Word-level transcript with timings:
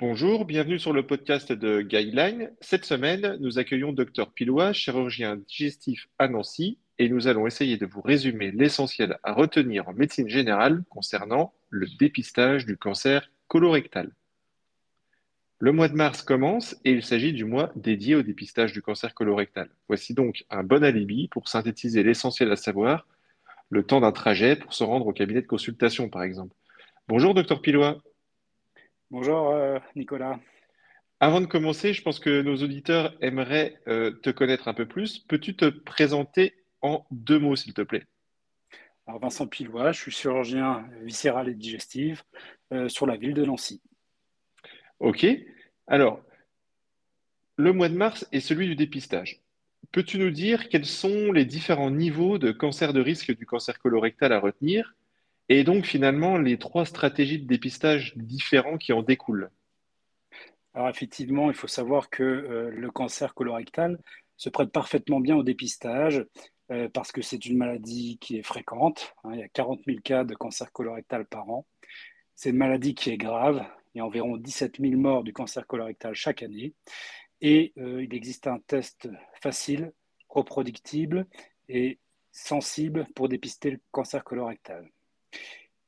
Bonjour, 0.00 0.44
bienvenue 0.44 0.78
sur 0.78 0.92
le 0.92 1.06
podcast 1.06 1.52
de 1.52 1.82
Guideline. 1.82 2.52
Cette 2.60 2.84
semaine, 2.84 3.36
nous 3.40 3.58
accueillons 3.58 3.92
Dr 3.92 4.30
Pilois, 4.32 4.72
chirurgien 4.72 5.36
digestif 5.36 6.08
à 6.18 6.28
Nancy, 6.28 6.78
et 6.98 7.08
nous 7.08 7.26
allons 7.26 7.46
essayer 7.46 7.76
de 7.76 7.86
vous 7.86 8.00
résumer 8.00 8.50
l'essentiel 8.50 9.18
à 9.22 9.32
retenir 9.32 9.88
en 9.88 9.92
médecine 9.92 10.28
générale 10.28 10.84
concernant 10.88 11.52
le 11.70 11.86
dépistage 11.98 12.64
du 12.64 12.76
cancer 12.76 13.30
colorectal. 13.48 14.10
Le 15.60 15.72
mois 15.72 15.88
de 15.88 15.94
mars 15.94 16.22
commence 16.22 16.76
et 16.84 16.92
il 16.92 17.02
s'agit 17.02 17.32
du 17.32 17.44
mois 17.44 17.72
dédié 17.74 18.14
au 18.14 18.22
dépistage 18.22 18.72
du 18.72 18.80
cancer 18.80 19.12
colorectal. 19.14 19.68
Voici 19.88 20.14
donc 20.14 20.44
un 20.50 20.62
bon 20.62 20.84
alibi 20.84 21.26
pour 21.26 21.48
synthétiser 21.48 22.04
l'essentiel 22.04 22.52
à 22.52 22.56
savoir, 22.56 23.06
le 23.70 23.82
temps 23.82 24.00
d'un 24.00 24.12
trajet 24.12 24.56
pour 24.56 24.72
se 24.74 24.84
rendre 24.84 25.06
au 25.06 25.12
cabinet 25.12 25.42
de 25.42 25.46
consultation 25.46 26.08
par 26.08 26.22
exemple. 26.22 26.54
Bonjour 27.08 27.34
docteur 27.34 27.60
Pilois. 27.60 28.02
Bonjour 29.10 29.50
euh, 29.50 29.78
Nicolas. 29.96 30.38
Avant 31.20 31.40
de 31.40 31.46
commencer, 31.46 31.92
je 31.92 32.02
pense 32.02 32.20
que 32.20 32.42
nos 32.42 32.56
auditeurs 32.62 33.16
aimeraient 33.20 33.80
euh, 33.88 34.12
te 34.22 34.30
connaître 34.30 34.68
un 34.68 34.74
peu 34.74 34.86
plus. 34.86 35.18
Peux-tu 35.18 35.56
te 35.56 35.64
présenter 35.64 36.54
en 36.80 37.06
deux 37.10 37.38
mots, 37.38 37.56
s'il 37.56 37.74
te 37.74 37.82
plaît? 37.82 38.04
Alors, 39.06 39.20
Vincent 39.20 39.46
Pilois, 39.46 39.90
je 39.90 40.00
suis 40.00 40.12
chirurgien 40.12 40.86
viscéral 41.02 41.48
et 41.48 41.54
digestif 41.54 42.24
euh, 42.72 42.88
sur 42.88 43.06
la 43.06 43.16
ville 43.16 43.34
de 43.34 43.44
Nancy. 43.44 43.80
Ok. 45.00 45.26
Alors, 45.86 46.22
le 47.56 47.72
mois 47.72 47.88
de 47.88 47.96
mars 47.96 48.28
est 48.30 48.40
celui 48.40 48.66
du 48.66 48.76
dépistage. 48.76 49.40
Peux-tu 49.92 50.18
nous 50.18 50.30
dire 50.30 50.68
quels 50.68 50.84
sont 50.84 51.32
les 51.32 51.44
différents 51.44 51.90
niveaux 51.90 52.38
de 52.38 52.52
cancer 52.52 52.92
de 52.92 53.00
risque 53.00 53.34
du 53.36 53.46
cancer 53.46 53.78
colorectal 53.78 54.32
à 54.32 54.40
retenir 54.40 54.94
et 55.48 55.64
donc 55.64 55.86
finalement 55.86 56.36
les 56.36 56.58
trois 56.58 56.84
stratégies 56.84 57.40
de 57.40 57.46
dépistage 57.46 58.12
différents 58.16 58.76
qui 58.76 58.92
en 58.92 59.02
découlent? 59.02 59.50
Alors 60.74 60.90
effectivement, 60.90 61.50
il 61.50 61.56
faut 61.56 61.68
savoir 61.68 62.10
que 62.10 62.22
euh, 62.22 62.70
le 62.70 62.90
cancer 62.90 63.34
colorectal 63.34 63.98
se 64.36 64.50
prête 64.50 64.70
parfaitement 64.70 65.20
bien 65.20 65.36
au 65.36 65.42
dépistage 65.42 66.24
euh, 66.70 66.88
parce 66.92 67.12
que 67.12 67.22
c'est 67.22 67.46
une 67.46 67.56
maladie 67.56 68.18
qui 68.20 68.36
est 68.36 68.42
fréquente. 68.42 69.14
Hein. 69.24 69.30
il 69.32 69.40
y 69.40 69.42
a 69.42 69.48
40 69.48 69.80
000 69.86 69.98
cas 70.04 70.24
de 70.24 70.34
cancer 70.34 70.70
colorectal 70.70 71.24
par 71.26 71.48
an. 71.48 71.66
C'est 72.34 72.50
une 72.50 72.56
maladie 72.56 72.94
qui 72.94 73.10
est 73.10 73.16
grave. 73.16 73.64
Il 73.94 73.98
y 73.98 74.00
a 74.00 74.06
environ 74.06 74.36
17 74.36 74.78
000 74.80 75.00
morts 75.00 75.24
du 75.24 75.32
cancer 75.32 75.66
colorectal 75.66 76.14
chaque 76.14 76.42
année. 76.42 76.74
Et 77.40 77.72
euh, 77.78 78.02
il 78.02 78.14
existe 78.14 78.46
un 78.46 78.58
test 78.58 79.08
facile, 79.40 79.92
reproductible 80.28 81.26
et 81.68 81.98
sensible 82.32 83.06
pour 83.14 83.28
dépister 83.28 83.70
le 83.70 83.80
cancer 83.90 84.24
colorectal. 84.24 84.90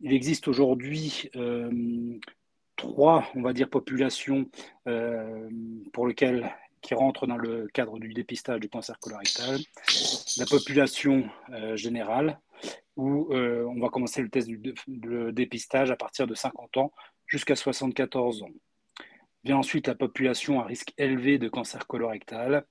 Il 0.01 0.13
existe 0.13 0.49
aujourd'hui 0.49 1.29
euh, 1.37 2.19
trois, 2.77 3.29
on 3.35 3.43
va 3.43 3.53
dire, 3.53 3.69
populations 3.69 4.49
euh, 4.87 5.49
pour 5.93 6.07
lesquelles 6.07 6.51
qui 6.81 6.95
rentrent 6.95 7.27
dans 7.27 7.37
le 7.37 7.69
cadre 7.69 7.99
du 7.99 8.15
dépistage 8.15 8.61
du 8.61 8.71
cancer 8.71 8.99
colorectal. 9.01 9.61
La 10.39 10.47
population 10.47 11.29
générale, 11.75 12.41
où 12.97 13.35
on 13.35 13.79
va 13.79 13.91
commencer 13.91 14.23
le 14.23 14.31
test 14.31 14.49
du 14.49 14.73
dépistage 15.33 15.91
à 15.91 15.97
partir 15.97 16.27
de 16.27 16.35
50 16.35 16.79
ans 16.79 16.91
jusqu'à 17.27 17.55
74 17.55 18.45
ans. 18.45 18.51
Vient 19.45 19.57
ensuite 19.57 19.87
la 19.87 19.95
population 19.95 20.61
à 20.61 20.65
risque 20.65 20.93
élevé 20.99 21.39
de 21.39 21.49
cancer 21.49 21.87
colorectal. 21.87 22.67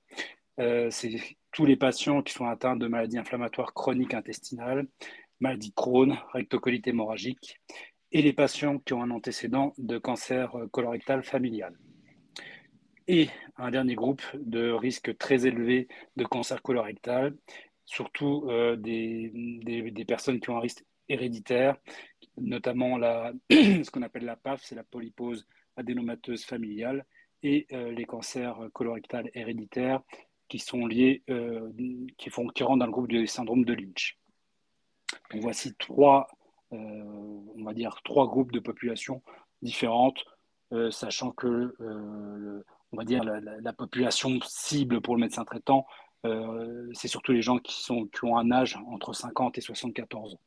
C'est 0.90 1.16
tous 1.52 1.64
les 1.64 1.76
patients 1.76 2.22
qui 2.22 2.32
sont 2.32 2.46
atteints 2.46 2.76
de 2.76 2.86
maladies 2.86 3.18
inflammatoires 3.18 3.72
chroniques 3.72 4.14
intestinales, 4.14 4.86
maladie 5.40 5.72
Crohn, 5.72 6.18
rectocolite 6.32 6.86
hémorragique, 6.86 7.58
et 8.12 8.22
les 8.22 8.32
patients 8.32 8.78
qui 8.78 8.92
ont 8.92 9.02
un 9.02 9.10
antécédent 9.10 9.72
de 9.78 9.98
cancer 9.98 10.54
colorectal 10.70 11.22
familial. 11.22 11.76
Et 13.08 13.28
un 13.56 13.70
dernier 13.70 13.94
groupe 13.94 14.22
de 14.34 14.70
risque 14.70 15.16
très 15.18 15.46
élevé 15.46 15.88
de 16.16 16.24
cancer 16.24 16.62
colorectal, 16.62 17.36
surtout 17.84 18.44
euh, 18.48 18.76
des, 18.76 19.32
des, 19.64 20.04
personnes 20.04 20.38
qui 20.38 20.50
ont 20.50 20.56
un 20.56 20.60
risque 20.60 20.84
héréditaire, 21.08 21.76
notamment 22.36 22.98
la, 22.98 23.32
ce 23.50 23.90
qu'on 23.90 24.02
appelle 24.02 24.24
la 24.24 24.36
PAF, 24.36 24.62
c'est 24.62 24.76
la 24.76 24.84
polypose 24.84 25.46
adénomateuse 25.80 26.44
familiale, 26.44 27.04
et 27.42 27.66
euh, 27.72 27.90
les 27.92 28.04
cancers 28.04 28.56
colorectals 28.72 29.30
héréditaires 29.34 30.00
qui 30.48 30.58
sont 30.58 30.86
liés, 30.86 31.22
euh, 31.30 31.70
qui, 32.18 32.30
font, 32.30 32.48
qui 32.48 32.62
rentrent 32.62 32.80
dans 32.80 32.86
le 32.86 32.92
groupe 32.92 33.08
du 33.08 33.26
syndrome 33.26 33.64
de 33.64 33.72
Lynch 33.72 34.18
voici 35.34 35.74
trois, 35.74 36.28
euh, 36.72 36.76
on 36.76 37.90
trois 38.04 38.26
groupes 38.26 38.52
de 38.52 38.60
population 38.60 39.22
différentes, 39.62 40.24
sachant 40.90 41.32
que, 41.32 41.74
on 42.92 42.96
va 42.96 43.04
dire, 43.04 43.24
la, 43.24 43.72
population 43.72 44.38
cible 44.42 45.00
pour 45.00 45.16
le 45.16 45.20
médecin 45.20 45.44
traitant, 45.44 45.84
c'est 46.92 47.08
surtout 47.08 47.32
les 47.32 47.42
gens 47.42 47.58
qui, 47.58 47.82
sont, 47.82 48.06
qui 48.06 48.24
ont 48.24 48.36
un 48.36 48.52
âge 48.52 48.78
entre 48.86 49.12
50 49.12 49.58
et 49.58 49.60
74 49.60 50.34
ans. 50.34 50.40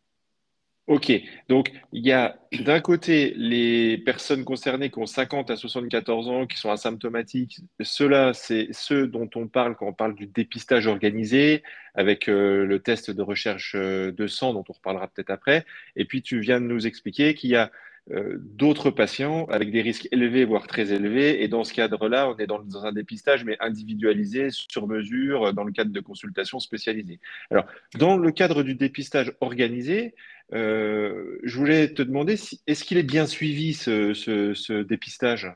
Ok, 0.88 1.14
donc 1.48 1.72
il 1.94 2.06
y 2.06 2.12
a 2.12 2.38
d'un 2.52 2.82
côté 2.82 3.34
les 3.38 3.98
personnes 3.98 4.44
concernées 4.44 4.90
qui 4.90 5.00
ont 5.00 5.06
50 5.06 5.50
à 5.50 5.56
74 5.56 6.28
ans, 6.28 6.46
qui 6.46 6.58
sont 6.58 6.72
asymptomatiques. 6.72 7.62
Ceux-là, 7.82 8.34
c'est 8.34 8.68
ceux 8.72 9.08
dont 9.08 9.30
on 9.36 9.48
parle 9.48 9.78
quand 9.78 9.88
on 9.88 9.94
parle 9.94 10.14
du 10.14 10.28
dépistage 10.28 10.86
organisé, 10.88 11.64
avec 11.96 12.28
euh, 12.28 12.66
le 12.66 12.80
test 12.82 13.12
de 13.12 13.22
recherche 13.22 13.76
euh, 13.76 14.12
de 14.12 14.28
sang 14.28 14.54
dont 14.54 14.66
on 14.68 14.74
reparlera 14.74 15.08
peut-être 15.08 15.30
après. 15.30 15.66
Et 15.96 16.04
puis 16.04 16.22
tu 16.22 16.42
viens 16.42 16.60
de 16.60 16.66
nous 16.66 16.86
expliquer 16.86 17.34
qu'il 17.34 17.52
y 17.52 17.56
a 17.56 17.72
euh, 18.12 18.38
d'autres 18.38 18.92
patients 18.92 19.46
avec 19.46 19.72
des 19.72 19.82
risques 19.82 20.10
élevés, 20.12 20.44
voire 20.44 20.68
très 20.68 20.92
élevés. 20.92 21.42
Et 21.42 21.48
dans 21.48 21.64
ce 21.64 21.74
cadre-là, 21.74 22.30
on 22.30 22.38
est 22.38 22.48
dans, 22.48 22.86
un 22.86 22.92
dépistage, 22.92 23.46
mais 23.46 23.56
individualisé, 23.62 24.50
sur 24.52 24.88
mesure, 24.88 25.54
dans 25.54 25.64
le 25.64 25.72
cadre 25.72 25.92
de 25.92 26.00
consultations 26.02 26.60
spécialisées. 26.60 27.22
Alors, 27.50 27.66
dans 27.98 28.18
le 28.18 28.32
cadre 28.32 28.64
du 28.64 28.76
dépistage 28.76 29.32
organisé, 29.40 30.16
euh, 30.54 31.40
je 31.44 31.58
voulais 31.58 31.94
te 31.94 32.02
demander, 32.02 32.36
est-ce 32.68 32.84
qu'il 32.84 32.98
est 32.98 33.04
bien 33.04 33.26
suivi, 33.26 33.74
ce, 33.74 34.82
dépistage? 34.82 35.50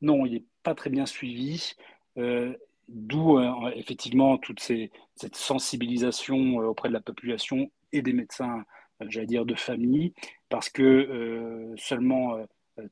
Non, 0.00 0.24
il 0.24 0.32
n'est 0.32 0.44
pas 0.62 0.74
très 0.74 0.88
bien 0.88 1.04
suivi. 1.04 1.74
Euh, 2.16 2.54
d'où 2.88 3.40
effectivement 3.74 4.38
toute 4.38 4.60
cette 4.60 5.36
sensibilisation 5.36 6.56
auprès 6.58 6.88
de 6.88 6.94
la 6.94 7.00
population 7.00 7.70
et 7.92 8.00
des 8.00 8.12
médecins 8.12 8.64
j'allais 9.08 9.26
dire, 9.26 9.44
de 9.44 9.54
famille, 9.54 10.12
parce 10.48 10.70
que 10.70 10.82
euh, 10.82 11.74
seulement 11.76 12.38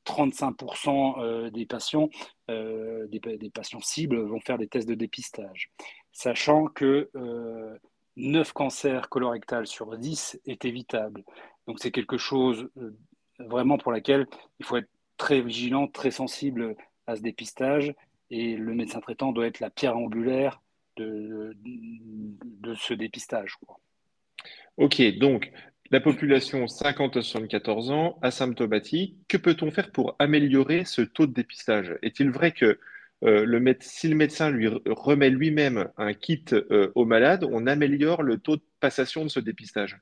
35% 0.05 1.19
euh, 1.19 1.23
euh, 1.23 1.49
des 1.49 1.65
patients, 1.65 2.09
des, 2.47 3.51
patients 3.53 3.81
cibles 3.81 4.19
vont 4.19 4.39
faire 4.39 4.57
des 4.57 4.67
tests 4.67 4.87
de 4.87 4.95
dépistage, 4.95 5.71
sachant 6.11 6.65
que 6.67 7.09
9 8.17 8.53
cancers 8.53 9.09
colorectals 9.09 9.67
sur 9.67 9.97
10 9.97 10.39
est 10.45 10.65
évitable. 10.65 11.23
Donc 11.67 11.79
c'est 11.79 11.91
quelque 11.91 12.17
chose 12.17 12.69
vraiment 13.39 13.77
pour 13.77 13.91
laquelle 13.91 14.27
il 14.59 14.65
faut 14.65 14.77
être 14.77 14.89
très 15.17 15.41
vigilant, 15.41 15.87
très 15.87 16.11
sensible 16.11 16.75
à 17.07 17.15
ce 17.15 17.21
dépistage, 17.21 17.93
et 18.31 18.55
le 18.55 18.73
médecin 18.73 18.99
traitant 18.99 19.31
doit 19.31 19.47
être 19.47 19.59
la 19.59 19.69
pierre 19.69 19.97
angulaire 19.97 20.61
de, 20.97 21.55
de, 21.63 22.73
ce 22.75 22.93
dépistage. 22.93 23.57
Ok, 24.77 25.01
donc 25.17 25.51
la 25.91 25.99
population 25.99 26.67
50 26.67 27.17
à 27.17 27.21
74 27.21 27.91
ans, 27.91 28.17
asymptomatique, 28.21 29.17
que 29.27 29.37
peut-on 29.37 29.71
faire 29.71 29.91
pour 29.91 30.15
améliorer 30.19 30.85
ce 30.85 31.01
taux 31.01 31.27
de 31.27 31.33
dépistage? 31.33 31.95
Est-il 32.01 32.31
vrai 32.31 32.51
que 32.51 32.79
euh, 33.23 33.45
le 33.45 33.75
si 33.79 34.07
le 34.07 34.15
médecin 34.15 34.49
lui 34.49 34.67
remet 34.67 35.29
lui-même 35.29 35.89
un 35.97 36.13
kit 36.13 36.43
euh, 36.51 36.91
au 36.95 37.05
malade, 37.05 37.47
on 37.49 37.65
améliore 37.67 38.23
le 38.23 38.37
taux 38.37 38.57
de 38.57 38.63
passation 38.79 39.23
de 39.23 39.29
ce 39.29 39.39
dépistage? 39.39 39.97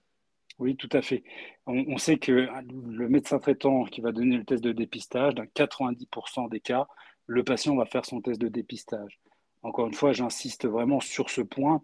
Oui, 0.59 0.75
tout 0.75 0.89
à 0.91 1.01
fait. 1.01 1.24
On, 1.65 1.97
sait 1.97 2.18
que 2.18 2.31
le 2.31 3.09
médecin 3.09 3.39
traitant 3.39 3.86
qui 3.86 4.01
va 4.01 4.12
donner 4.12 4.38
le 4.38 4.45
test 4.45 4.63
de 4.63 4.71
dépistage, 4.71 5.33
dans 5.36 5.44
90% 5.44 6.50
des 6.50 6.59
cas, 6.59 6.88
le 7.25 7.44
patient 7.44 7.75
va 7.75 7.86
faire 7.86 8.06
son 8.06 8.21
test 8.21 8.39
de 8.39 8.47
dépistage. 8.47 9.19
Encore 9.63 9.88
une 9.88 9.94
fois, 9.94 10.12
j'insiste 10.12 10.68
vraiment 10.68 11.00
sur 11.00 11.29
ce 11.29 11.41
point. 11.41 11.81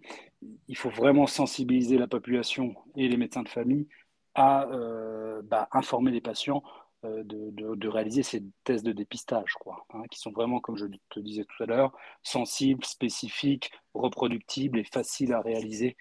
Il 0.68 0.78
faut 0.78 0.90
vraiment 0.90 1.28
sensibiliser 1.28 1.98
la 1.98 2.08
population 2.08 2.76
et 2.96 3.08
les 3.08 3.18
médecins 3.18 3.44
de 3.44 3.50
famille 3.50 3.88
à 4.36 4.68
euh, 4.70 5.42
bah, 5.44 5.68
informer 5.72 6.12
les 6.12 6.22
patients 6.22 6.64
euh, 7.06 7.24
de, 7.24 7.88
réaliser 7.88 8.24
ces 8.24 8.44
tests 8.66 8.86
de 8.86 8.92
dépistage, 8.92 9.54
quoi, 9.54 9.86
hein, 9.94 10.04
qui 10.12 10.20
sont 10.20 10.32
vraiment, 10.32 10.60
comme 10.60 10.76
je 10.78 10.86
te 11.10 11.20
disais 11.22 11.46
tout 11.46 11.64
à 11.64 11.66
l'heure, 11.66 11.96
sensibles, 12.24 12.84
spécifiques, 12.84 13.72
reproductibles 13.94 14.80
et 14.80 14.84
faciles 14.84 15.34
à 15.34 15.42
réaliser. 15.42 15.96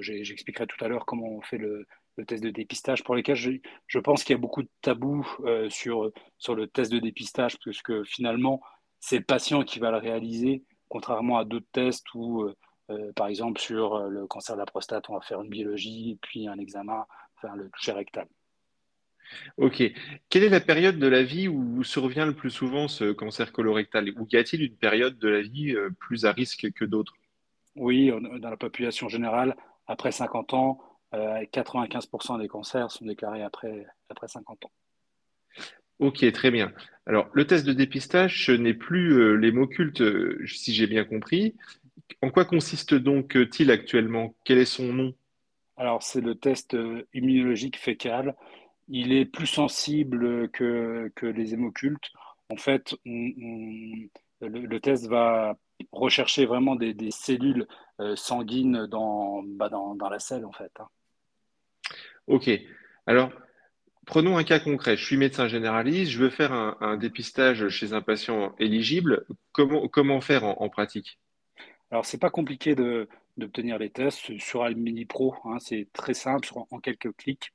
J'expliquerai 0.00 0.66
tout 0.66 0.84
à 0.84 0.88
l'heure 0.88 1.06
comment 1.06 1.28
on 1.28 1.40
fait 1.40 1.58
le, 1.58 1.86
test 2.26 2.42
de 2.42 2.50
dépistage, 2.50 3.02
pour 3.02 3.14
lesquels 3.14 3.36
je, 3.36 3.98
pense 3.98 4.24
qu'il 4.24 4.34
y 4.34 4.38
a 4.38 4.40
beaucoup 4.40 4.62
de 4.62 4.70
tabous 4.82 5.26
euh, 5.40 5.70
sur, 5.70 6.10
sur 6.36 6.54
le 6.54 6.66
test 6.66 6.92
de 6.92 6.98
dépistage, 6.98 7.56
parce 7.64 7.80
que 7.80 8.04
finalement, 8.04 8.60
c'est 9.00 9.18
le 9.18 9.24
patient 9.24 9.62
qui 9.62 9.78
va 9.78 9.90
le 9.90 9.98
réaliser, 9.98 10.64
contrairement 10.88 11.38
à 11.38 11.44
d'autres 11.44 11.70
tests 11.72 12.12
où 12.14 12.46
euh, 12.90 13.12
par 13.12 13.26
exemple, 13.28 13.60
sur 13.60 14.08
le 14.08 14.26
cancer 14.26 14.54
de 14.54 14.60
la 14.60 14.66
prostate, 14.66 15.08
on 15.10 15.14
va 15.14 15.20
faire 15.20 15.42
une 15.42 15.50
biologie, 15.50 16.18
puis 16.22 16.48
un 16.48 16.58
examen, 16.58 17.06
faire 17.40 17.56
le 17.56 17.68
toucher 17.70 17.92
rectal. 17.92 18.26
Ok. 19.56 19.82
Quelle 20.28 20.44
est 20.44 20.48
la 20.48 20.60
période 20.60 20.98
de 20.98 21.06
la 21.06 21.22
vie 21.22 21.48
où 21.48 21.82
survient 21.84 22.26
le 22.26 22.34
plus 22.34 22.50
souvent 22.50 22.88
ce 22.88 23.12
cancer 23.12 23.52
colorectal? 23.52 24.08
Ou 24.18 24.26
y 24.30 24.36
a-t-il 24.36 24.62
une 24.62 24.76
période 24.76 25.18
de 25.18 25.28
la 25.28 25.42
vie 25.42 25.74
euh, 25.74 25.90
plus 25.98 26.24
à 26.24 26.32
risque 26.32 26.70
que 26.72 26.84
d'autres? 26.84 27.14
Oui, 27.76 28.10
dans 28.40 28.50
la 28.50 28.56
population 28.56 29.08
générale, 29.08 29.56
après 29.86 30.10
50 30.10 30.54
ans, 30.54 30.80
95% 31.12 32.34
euh, 32.34 32.38
des 32.38 32.48
cancers 32.48 32.90
sont 32.90 33.06
déclarés 33.06 33.42
après, 33.42 33.86
après 34.10 34.28
50 34.28 34.64
ans. 34.64 34.72
Ok, 36.00 36.30
très 36.32 36.50
bien. 36.50 36.72
Alors, 37.06 37.28
le 37.32 37.46
test 37.46 37.66
de 37.66 37.72
dépistage, 37.72 38.46
ce 38.46 38.52
n'est 38.52 38.74
plus 38.74 39.14
euh, 39.14 39.34
les 39.34 39.50
mots 39.50 39.66
cultes, 39.66 40.02
si 40.46 40.72
j'ai 40.72 40.86
bien 40.86 41.04
compris. 41.04 41.56
En 42.22 42.30
quoi 42.30 42.44
consiste 42.44 42.94
donc-t-il 42.94 43.70
actuellement? 43.70 44.34
Quel 44.44 44.58
est 44.58 44.64
son 44.64 44.92
nom? 44.92 45.14
Alors, 45.76 46.02
c'est 46.02 46.20
le 46.20 46.34
test 46.34 46.76
immunologique 47.14 47.78
fécal 47.78 48.34
il 48.88 49.12
est 49.12 49.24
plus 49.24 49.46
sensible 49.46 50.48
que, 50.50 51.12
que 51.14 51.26
les 51.26 51.54
hémocultes. 51.54 52.10
En 52.50 52.56
fait, 52.56 52.96
le, 53.04 54.78
test 54.78 55.06
va 55.06 55.56
rechercher 55.92 56.46
vraiment 56.46 56.74
des, 56.76 56.94
cellules 57.10 57.66
euh, 58.00 58.16
sanguines 58.16 58.86
dans, 58.86 59.42
bah, 59.42 59.68
dans, 59.68 59.94
dans, 59.94 60.08
la 60.08 60.18
selle, 60.18 60.46
en 60.46 60.52
fait. 60.52 60.72
Hein. 60.80 60.88
Ok. 62.26 62.50
Alors, 63.06 63.30
prenons 64.06 64.38
un 64.38 64.44
cas 64.44 64.58
concret. 64.58 64.96
Je 64.96 65.04
suis 65.04 65.16
médecin 65.18 65.48
généraliste, 65.48 66.10
je 66.10 66.18
veux 66.18 66.30
faire 66.30 66.52
un, 66.52 66.96
dépistage 66.96 67.68
chez 67.68 67.92
un 67.92 68.00
patient 68.00 68.54
éligible. 68.58 69.26
Comment, 69.52 69.88
comment 69.88 70.20
faire 70.22 70.44
en, 70.44 70.68
pratique? 70.70 71.18
Alors, 71.90 72.04
c'est 72.04 72.18
pas 72.18 72.30
compliqué 72.30 72.74
d'obtenir 72.74 73.78
les 73.78 73.90
tests 73.90 74.38
sur 74.38 74.62
Almini 74.62 75.06
Pro. 75.06 75.34
Hein. 75.44 75.58
c'est 75.58 75.88
très 75.92 76.14
simple, 76.14 76.48
en 76.70 76.80
quelques 76.80 77.12
clics. 77.16 77.52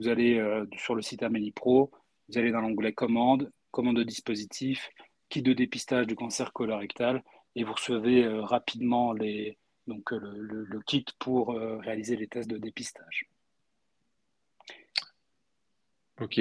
Vous 0.00 0.08
allez 0.08 0.38
euh, 0.38 0.64
sur 0.78 0.94
le 0.94 1.02
site 1.02 1.22
Amélie 1.22 1.52
Pro, 1.52 1.90
vous 2.28 2.38
allez 2.38 2.52
dans 2.52 2.62
l'onglet 2.62 2.94
Commande, 2.94 3.52
commande 3.70 3.98
de 3.98 4.02
dispositif, 4.02 4.88
kit 5.28 5.42
de 5.42 5.52
dépistage 5.52 6.06
du 6.06 6.16
cancer 6.16 6.54
colorectal, 6.54 7.22
et 7.54 7.64
vous 7.64 7.74
recevez 7.74 8.24
euh, 8.24 8.40
rapidement 8.40 9.12
les, 9.12 9.58
donc, 9.86 10.10
euh, 10.14 10.18
le, 10.18 10.80
kit 10.86 11.04
pour 11.18 11.54
réaliser 11.54 12.16
les 12.16 12.28
tests 12.28 12.48
de 12.48 12.56
dépistage. 12.56 13.28
Ok. 16.18 16.40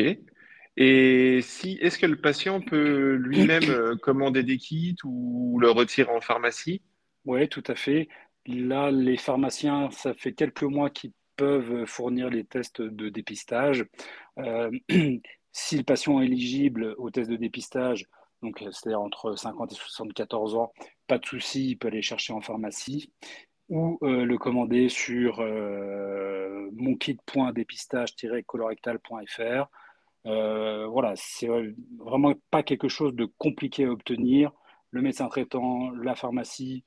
Et 0.78 1.40
si, 1.42 1.78
est-ce 1.82 2.00
que 2.00 2.06
le 2.06 2.16
patient 2.16 2.62
peut 2.62 3.16
lui-même 3.16 3.98
commander 3.98 4.44
des 4.44 4.58
kits 4.58 4.96
ou 5.04 5.60
le 5.60 5.70
retirer 5.70 6.12
en 6.12 6.22
pharmacie? 6.22 6.82
Oui, 7.30 7.48
tout 7.48 7.64
à 7.68 7.76
fait. 7.76 8.10
Là, 8.48 8.90
les 8.90 9.16
pharmaciens, 9.16 9.92
ça 9.92 10.16
fait 10.16 10.34
quelques 10.34 10.64
mois 10.64 10.90
qu'ils 10.90 11.14
peuvent 11.36 11.86
fournir 11.86 12.32
les 12.32 12.44
tests 12.44 12.82
de 12.82 13.10
dépistage. 13.10 13.86
Euh, 14.40 14.72
si 15.52 15.78
le 15.78 15.84
patient 15.84 16.20
est 16.22 16.26
éligible 16.26 16.96
aux 16.98 17.12
tests 17.12 17.30
de 17.30 17.36
dépistage, 17.36 18.08
donc 18.42 18.58
c'est-à-dire 18.60 19.00
entre 19.00 19.36
50 19.36 19.72
et 19.72 19.76
74 19.76 20.56
ans, 20.56 20.74
pas 21.06 21.20
de 21.20 21.26
souci, 21.28 21.70
il 21.70 21.78
peut 21.78 21.90
aller 21.90 22.02
chercher 22.02 22.34
en 22.34 22.42
pharmacie 22.42 23.14
ou 23.70 24.00
euh, 24.02 24.26
le 24.26 24.38
commander 24.40 24.90
sur 24.90 25.42
euh, 25.42 26.68
monkit.dépistage-colorectal.fr. 26.74 29.68
Euh, 30.26 30.88
voilà, 30.88 31.14
c'est 31.16 31.48
vraiment 32.00 32.34
pas 32.50 32.64
quelque 32.64 32.88
chose 32.88 33.14
de 33.14 33.26
compliqué 33.38 33.86
à 33.86 33.92
obtenir. 33.92 34.52
Le 34.90 35.04
médecin 35.04 35.28
traitant, 35.28 35.92
la 35.92 36.16
pharmacie, 36.16 36.84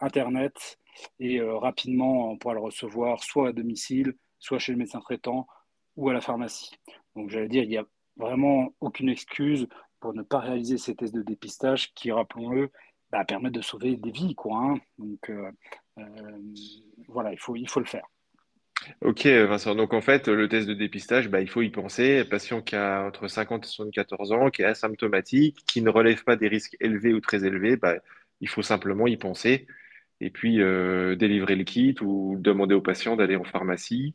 Internet, 0.00 0.78
et 1.18 1.40
euh, 1.40 1.56
rapidement, 1.56 2.30
on 2.30 2.36
pourra 2.36 2.54
le 2.54 2.60
recevoir 2.60 3.22
soit 3.22 3.48
à 3.48 3.52
domicile, 3.52 4.14
soit 4.38 4.58
chez 4.58 4.72
le 4.72 4.78
médecin 4.78 5.00
traitant 5.00 5.46
ou 5.96 6.08
à 6.08 6.12
la 6.12 6.20
pharmacie. 6.20 6.70
Donc, 7.16 7.30
j'allais 7.30 7.48
dire, 7.48 7.62
il 7.62 7.68
n'y 7.68 7.78
a 7.78 7.86
vraiment 8.16 8.74
aucune 8.80 9.08
excuse 9.08 9.66
pour 10.00 10.14
ne 10.14 10.22
pas 10.22 10.40
réaliser 10.40 10.78
ces 10.78 10.94
tests 10.94 11.14
de 11.14 11.22
dépistage 11.22 11.92
qui, 11.94 12.12
rappelons-le, 12.12 12.70
bah, 13.10 13.24
permettent 13.24 13.54
de 13.54 13.62
sauver 13.62 13.96
des 13.96 14.10
vies. 14.10 14.34
Quoi, 14.34 14.56
hein. 14.56 14.74
Donc, 14.98 15.30
euh, 15.30 15.50
euh, 15.98 16.02
voilà, 17.08 17.32
il 17.32 17.38
faut, 17.38 17.56
il 17.56 17.68
faut 17.68 17.80
le 17.80 17.86
faire. 17.86 18.06
Ok, 19.00 19.24
Vincent. 19.26 19.74
Donc, 19.74 19.94
en 19.94 20.02
fait, 20.02 20.28
le 20.28 20.48
test 20.48 20.68
de 20.68 20.74
dépistage, 20.74 21.30
bah, 21.30 21.40
il 21.40 21.48
faut 21.48 21.62
y 21.62 21.70
penser. 21.70 22.18
Un 22.18 22.24
patient 22.24 22.60
qui 22.60 22.76
a 22.76 23.04
entre 23.04 23.28
50 23.28 23.64
et 23.64 23.68
74 23.68 24.32
ans, 24.32 24.50
qui 24.50 24.62
est 24.62 24.66
asymptomatique, 24.66 25.64
qui 25.66 25.80
ne 25.80 25.88
relève 25.88 26.22
pas 26.24 26.36
des 26.36 26.48
risques 26.48 26.76
élevés 26.80 27.14
ou 27.14 27.20
très 27.20 27.44
élevés, 27.44 27.76
bah, 27.76 27.94
il 28.40 28.48
faut 28.48 28.62
simplement 28.62 29.06
y 29.06 29.16
penser 29.16 29.66
et 30.20 30.30
puis 30.30 30.60
euh, 30.60 31.16
délivrer 31.16 31.56
le 31.56 31.64
kit 31.64 31.94
ou 32.00 32.36
demander 32.38 32.74
au 32.74 32.80
patient 32.80 33.16
d'aller 33.16 33.36
en 33.36 33.44
pharmacie. 33.44 34.14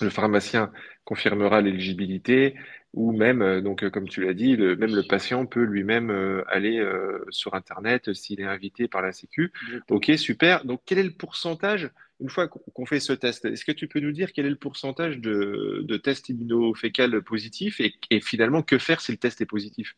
Le 0.00 0.10
pharmacien 0.10 0.72
confirmera 1.04 1.60
l'éligibilité 1.60 2.54
ou 2.92 3.12
même, 3.12 3.40
euh, 3.40 3.60
donc 3.60 3.82
euh, 3.82 3.90
comme 3.90 4.08
tu 4.08 4.24
l'as 4.24 4.34
dit, 4.34 4.56
le, 4.56 4.76
même 4.76 4.94
le 4.94 5.04
patient 5.04 5.46
peut 5.46 5.62
lui-même 5.62 6.10
aller 6.48 6.84
sur 7.30 7.54
Internet 7.54 8.12
s'il 8.12 8.40
est 8.40 8.44
invité 8.44 8.88
par 8.88 9.02
la 9.02 9.12
Sécu. 9.12 9.52
Ok, 9.88 10.10
super. 10.16 10.64
Donc 10.64 10.82
quel 10.84 10.98
est 10.98 11.04
le 11.04 11.12
pourcentage, 11.12 11.90
une 12.20 12.28
fois 12.28 12.48
qu'on 12.48 12.86
fait 12.86 13.00
ce 13.00 13.12
test, 13.12 13.44
est-ce 13.44 13.64
que 13.64 13.72
tu 13.72 13.88
peux 13.88 14.00
nous 14.00 14.12
dire 14.12 14.32
quel 14.32 14.46
est 14.46 14.50
le 14.50 14.56
pourcentage 14.56 15.18
de, 15.18 15.82
de 15.84 15.96
tests 15.96 16.28
immunofécales 16.28 17.22
positifs 17.22 17.80
et, 17.80 17.94
et 18.10 18.20
finalement 18.20 18.62
que 18.62 18.78
faire 18.78 19.00
si 19.00 19.12
le 19.12 19.18
test 19.18 19.40
est 19.40 19.46
positif? 19.46 19.94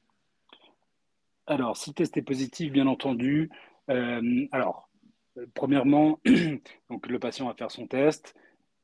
Alors, 1.46 1.76
si 1.76 1.90
le 1.90 1.94
test 1.94 2.16
est 2.16 2.22
positif, 2.22 2.72
bien 2.72 2.86
entendu, 2.86 3.50
alors, 4.52 4.88
premièrement, 5.54 6.20
donc 6.90 7.06
le 7.06 7.18
patient 7.18 7.46
va 7.46 7.54
faire 7.54 7.70
son 7.70 7.86
test. 7.86 8.34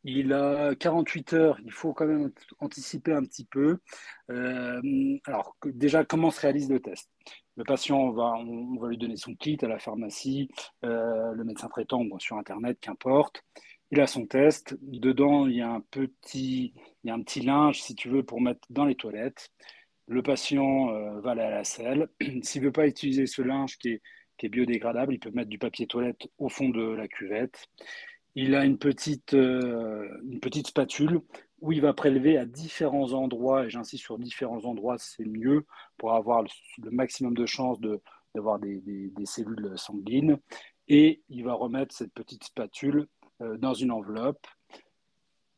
Il 0.03 0.33
a 0.33 0.75
48 0.77 1.35
heures, 1.35 1.61
il 1.63 1.73
faut 1.73 1.93
quand 1.93 2.07
même 2.07 2.33
anticiper 2.61 3.13
un 3.13 3.23
petit 3.23 3.45
peu. 3.45 3.79
Euh, 4.31 4.81
alors, 5.27 5.57
déjà, 5.67 6.05
comment 6.05 6.31
se 6.31 6.41
réalise 6.41 6.71
le 6.71 6.81
test? 6.81 7.11
Le 7.57 7.65
patient, 7.65 8.11
va, 8.13 8.33
on, 8.39 8.79
va 8.79 8.89
lui 8.89 8.97
donner 8.97 9.17
son 9.17 9.35
kit 9.35 9.59
à 9.61 9.69
la 9.69 9.79
pharmacie, 9.79 10.49
euh, 10.85 11.33
le 11.35 11.45
médecin 11.45 11.69
traitant 11.69 12.01
ou 12.01 12.19
sur 12.19 12.39
Internet, 12.39 12.79
qu'importe. 12.81 13.45
Il 13.91 14.01
a 14.01 14.07
son 14.07 14.27
test. 14.27 14.75
Dedans, 14.81 15.47
il 15.47 15.57
y, 15.57 15.61
a 15.61 15.71
un 15.71 15.81
petit, 15.81 16.73
il 17.05 17.09
y 17.09 17.11
a 17.11 17.15
un 17.15 17.21
petit 17.23 17.41
linge, 17.41 17.83
si 17.83 17.95
tu 17.95 18.09
veux, 18.09 18.23
pour 18.23 18.41
mettre 18.41 18.61
dans 18.71 18.87
les 18.87 18.95
toilettes. 18.95 19.51
Le 20.11 20.23
patient 20.23 20.93
euh, 20.93 21.21
va 21.21 21.31
aller 21.31 21.43
à 21.43 21.51
la 21.51 21.63
selle. 21.63 22.09
S'il 22.43 22.63
ne 22.63 22.67
veut 22.67 22.73
pas 22.73 22.89
utiliser 22.89 23.27
ce 23.27 23.43
linge 23.43 23.79
qui 23.79 24.01
est 24.43 24.49
biodégradable. 24.49 25.15
Il 25.15 25.21
peut 25.21 25.31
mettre 25.31 25.49
du 25.49 25.59
papier 25.59 25.87
toilette 25.87 26.27
au 26.37 26.49
fond 26.49 26.69
de 26.69 26.83
la 26.83 27.07
cuvette. 27.07 27.69
Il 28.35 28.57
a 28.57 28.65
une 28.65 28.77
petite, 28.77 29.35
euh, 29.35 30.09
une 30.29 30.41
petite 30.41 30.67
spatule 30.67 31.21
où 31.61 31.71
il 31.71 31.81
va 31.81 31.93
prélever 31.93 32.39
à 32.39 32.45
différents 32.45 33.13
endroits, 33.13 33.67
et 33.67 33.71
j'insiste 33.71 34.03
sur 34.03 34.19
différents 34.19 34.65
endroits, 34.65 34.97
c'est 34.99 35.25
mieux 35.25 35.65
pour 35.97 36.15
avoir 36.15 36.43
le, 36.43 36.91
maximum 36.91 37.35
de 37.35 37.47
chances 37.47 37.79
d'avoir 38.35 38.59
des, 38.59 38.81
des, 38.81 39.27
cellules 39.27 39.75
sanguines. 39.77 40.39
Et 40.89 41.23
il 41.29 41.45
va 41.45 41.55
remettre 41.55 41.95
cette 41.95 42.13
petite 42.15 42.43
spatule 42.43 43.07
euh, 43.43 43.59
dans 43.59 43.75
une 43.75 43.93
enveloppe. 43.93 44.45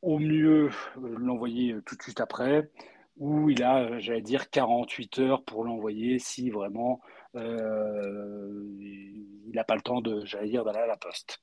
Au 0.02 0.18
mieux, 0.18 0.68
l'envoyer 1.00 1.74
tout 1.86 1.96
de 1.96 2.02
suite 2.02 2.20
après, 2.20 2.68
ou 3.16 3.50
il 3.50 3.62
a, 3.62 3.98
j'allais 3.98 4.22
dire, 4.22 4.50
48 4.50 5.18
heures 5.18 5.44
pour 5.44 5.64
l'envoyer 5.64 6.18
si 6.18 6.50
vraiment 6.50 7.00
euh, 7.34 8.64
il 8.78 9.52
n'a 9.54 9.64
pas 9.64 9.74
le 9.74 9.82
temps 9.82 10.00
de, 10.00 10.24
j'allais 10.24 10.48
dire, 10.48 10.64
d'aller 10.64 10.78
à 10.80 10.86
la 10.86 10.96
poste. 10.96 11.42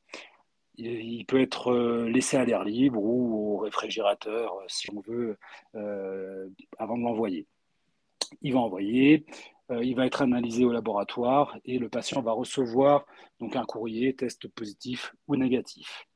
Il, 0.76 1.26
peut 1.26 1.42
être 1.42 1.74
euh, 1.74 2.10
laissé 2.10 2.38
à 2.38 2.46
l'air 2.46 2.64
libre 2.64 3.04
ou 3.04 3.56
au 3.56 3.58
réfrigérateur, 3.58 4.54
euh, 4.56 4.66
si 4.68 4.90
on 4.92 5.02
veut, 5.02 5.38
avant 6.78 6.98
de 6.98 7.04
l'envoyer. 7.04 7.48
Il 8.42 8.54
va 8.54 8.60
envoyer, 8.60 9.26
il 9.70 9.96
va 9.96 10.06
être 10.06 10.22
analysé 10.22 10.66
au 10.66 10.72
laboratoire 10.72 11.58
et 11.66 11.80
le 11.80 11.90
patient 11.90 12.22
va 12.22 12.32
recevoir 12.32 13.06
donc 13.40 13.56
un 13.56 13.66
courrier 13.66 14.16
test 14.16 14.48
positif 14.48 15.14
ou 15.28 15.36
négatif. 15.36 16.09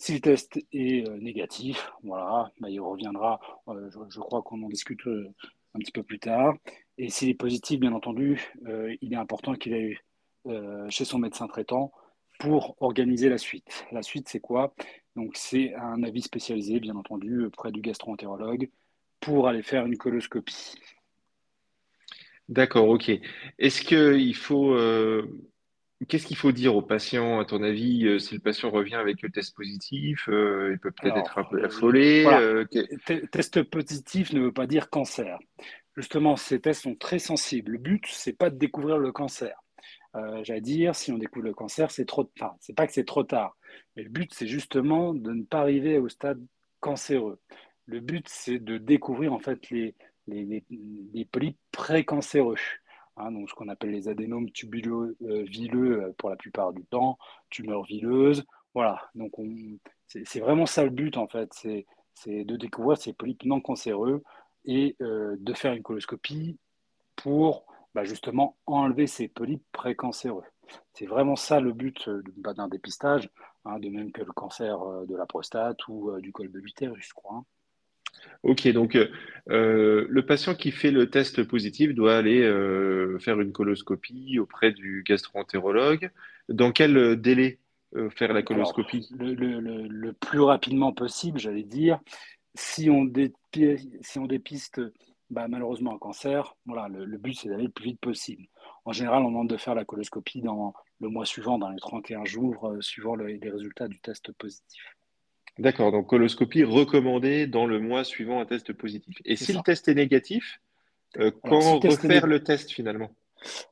Si 0.00 0.14
le 0.14 0.20
test 0.20 0.58
est 0.72 1.06
négatif, 1.18 1.92
voilà, 2.02 2.50
bah, 2.58 2.70
il 2.70 2.80
reviendra. 2.80 3.38
je, 3.68 3.98
je, 4.08 4.18
crois 4.18 4.40
qu'on 4.40 4.62
en 4.62 4.68
discute 4.70 5.06
un 5.74 5.78
petit 5.78 5.92
peu 5.92 6.02
plus 6.02 6.18
tard. 6.18 6.54
Et 6.98 7.08
s'il 7.10 7.28
est 7.28 7.34
positif, 7.34 7.80
bien 7.80 7.92
entendu, 7.92 8.52
euh, 8.66 8.94
il 9.00 9.12
est 9.12 9.16
important 9.16 9.54
qu'il 9.54 9.96
euh, 10.46 10.88
chez 10.90 11.04
son 11.04 11.18
médecin 11.18 11.46
traitant 11.46 11.92
pour 12.38 12.76
organiser 12.80 13.28
la 13.28 13.38
suite. 13.38 13.86
La 13.92 14.02
suite, 14.02 14.28
c'est 14.28 14.40
quoi? 14.40 14.74
Donc, 15.16 15.32
c'est 15.34 15.74
un 15.74 16.02
avis 16.02 16.22
spécialisé, 16.22 16.80
bien 16.80 16.96
entendu, 16.96 17.48
près 17.52 17.72
du 17.72 17.80
gastro-entérologue 17.80 18.70
pour 19.20 19.48
aller 19.48 19.62
faire 19.62 19.84
une 19.84 19.98
coloscopie. 19.98 20.74
D'accord, 22.48 22.88
ok. 22.88 23.10
Est-ce 23.58 23.82
qu'il 23.82 24.34
faut 24.34 24.74
euh, 24.74 25.26
Qu'est-ce 26.08 26.26
qu'il 26.26 26.36
faut 26.36 26.52
dire 26.52 26.74
au 26.74 26.82
patient, 26.82 27.40
à 27.40 27.44
ton 27.44 27.62
avis, 27.62 28.18
si 28.20 28.34
le 28.34 28.40
patient 28.40 28.70
revient 28.70 28.94
avec 28.94 29.20
le 29.22 29.28
test 29.30 29.54
positif 29.54 30.28
Il 30.28 30.78
peut 30.78 30.90
peut-être 30.92 31.18
être 31.18 31.38
un 31.38 31.44
peu 31.44 31.62
affolé. 31.62 32.26
Test 33.30 33.62
positif 33.64 34.32
ne 34.32 34.40
veut 34.40 34.52
pas 34.52 34.66
dire 34.66 34.88
cancer 34.88 35.38
justement, 35.96 36.36
ces 36.36 36.60
tests 36.60 36.82
sont 36.82 36.94
très 36.94 37.18
sensibles. 37.18 37.72
Le 37.72 37.78
but, 37.78 38.04
c'est 38.08 38.32
pas 38.32 38.50
de 38.50 38.56
découvrir 38.56 38.98
le 38.98 39.12
cancer. 39.12 39.62
j'allais 40.42 40.60
dire, 40.60 40.94
si 40.94 41.12
on 41.12 41.18
découvre 41.18 41.44
le 41.46 41.54
cancer, 41.54 41.90
c'est 41.90 42.06
trop, 42.06 42.30
enfin, 42.36 42.54
c'est 42.60 42.74
pas 42.74 42.86
que 42.86 42.92
c'est 42.92 43.04
trop 43.04 43.22
tard, 43.22 43.56
mais 43.96 44.02
le 44.02 44.10
but, 44.10 44.32
c'est 44.34 44.46
justement 44.46 45.14
de 45.14 45.32
ne 45.32 45.44
pas 45.44 45.60
arriver 45.60 45.98
au 45.98 46.08
stade 46.08 46.40
cancéreux. 46.80 47.38
Le 47.86 48.00
but, 48.00 48.26
c'est 48.28 48.58
de 48.58 48.78
découvrir 48.78 49.32
en 49.32 49.38
fait 49.38 49.70
les, 49.70 49.94
les, 50.26 50.64
les, 51.12 51.24
polypes 51.24 51.58
précancéreux. 51.72 52.56
Hein, 53.16 53.32
donc 53.32 53.50
ce 53.50 53.54
qu'on 53.54 53.68
appelle 53.68 53.90
les 53.90 54.08
adénomes 54.08 54.50
tubuleux 54.50 55.16
euh, 55.22 55.42
vileux 55.42 56.02
euh, 56.02 56.12
pour 56.16 56.30
la 56.30 56.36
plupart 56.36 56.72
du 56.72 56.84
temps, 56.84 57.18
tumeurs 57.50 57.84
vileuses. 57.84 58.44
Voilà, 58.74 59.00
donc 59.16 59.32
c'est 60.06 60.40
vraiment 60.40 60.64
ça 60.66 60.84
le 60.84 60.90
but 60.90 61.16
en 61.16 61.26
fait, 61.26 61.52
c'est 61.52 62.44
de 62.44 62.56
découvrir 62.56 62.96
ces 62.98 63.12
polypes 63.12 63.44
non 63.44 63.60
cancéreux 63.60 64.22
et 64.64 64.96
euh, 65.02 65.36
de 65.40 65.52
faire 65.54 65.72
une 65.72 65.82
coloscopie 65.82 66.56
pour 67.16 67.66
bah, 67.94 68.04
justement 68.04 68.56
enlever 68.66 69.08
ces 69.08 69.26
polypes 69.26 69.64
précancéreux. 69.72 70.44
C'est 70.92 71.06
vraiment 71.06 71.34
ça 71.34 71.58
le 71.58 71.72
but 71.72 72.08
bah, 72.36 72.54
d'un 72.54 72.68
dépistage, 72.68 73.28
hein, 73.64 73.80
de 73.80 73.88
même 73.88 74.12
que 74.12 74.22
le 74.22 74.32
cancer 74.32 74.78
de 75.06 75.16
la 75.16 75.26
prostate 75.26 75.88
ou 75.88 76.12
du 76.20 76.30
col 76.30 76.52
de 76.52 76.60
l'utérus, 76.60 77.08
je 77.08 77.14
crois. 77.14 77.44
Ok, 78.42 78.66
donc 78.68 78.96
euh, 79.50 80.06
le 80.08 80.26
patient 80.26 80.54
qui 80.54 80.70
fait 80.70 80.90
le 80.90 81.10
test 81.10 81.42
positif 81.42 81.94
doit 81.94 82.16
aller 82.16 82.40
euh, 82.40 83.18
faire 83.18 83.40
une 83.40 83.52
coloscopie 83.52 84.38
auprès 84.38 84.72
du 84.72 85.02
gastro-entérologue. 85.06 86.10
Dans 86.48 86.72
quel 86.72 87.20
délai 87.20 87.58
euh, 87.96 88.08
faire 88.10 88.32
la 88.32 88.42
coloscopie? 88.42 89.08
le, 89.18 90.12
plus 90.12 90.40
rapidement 90.40 90.92
possible, 90.92 91.38
j'allais 91.38 91.64
dire. 91.64 92.00
Si 92.54 92.88
on, 92.90 93.04
dépiste, 93.04 93.88
si 94.00 94.18
on 94.18 94.26
dépiste 94.26 94.80
bah, 95.28 95.46
malheureusement 95.46 95.94
un 95.94 95.98
cancer, 95.98 96.56
voilà, 96.64 96.88
le, 96.88 97.18
but 97.18 97.34
c'est 97.34 97.48
d'aller 97.48 97.64
le 97.64 97.70
plus 97.70 97.84
vite 97.84 98.00
possible. 98.00 98.46
En 98.84 98.92
général, 98.92 99.22
on 99.22 99.28
demande 99.28 99.50
de 99.50 99.56
faire 99.56 99.74
la 99.74 99.84
coloscopie 99.84 100.40
dans 100.40 100.74
le 101.00 101.08
mois 101.08 101.26
suivant, 101.26 101.58
dans 101.58 101.68
les 101.68 101.78
31 101.78 102.24
jours, 102.24 102.74
suivant 102.80 103.14
les 103.16 103.38
résultats 103.50 103.86
du 103.86 104.00
test 104.00 104.32
positif. 104.32 104.82
D'accord, 105.60 105.92
donc 105.92 106.06
coloscopie 106.06 106.64
recommandée 106.64 107.46
dans 107.46 107.66
le 107.66 107.80
mois 107.80 108.02
suivant 108.02 108.40
un 108.40 108.46
test 108.46 108.72
positif. 108.72 109.18
Et 109.26 109.36
si 109.36 109.52
le 109.52 109.60
test 109.60 109.88
est 109.88 109.94
négatif, 109.94 110.58
euh, 111.18 111.30
quand 111.44 111.80
refaire 111.80 112.26
le 112.26 112.42
test 112.42 112.70
finalement? 112.70 113.10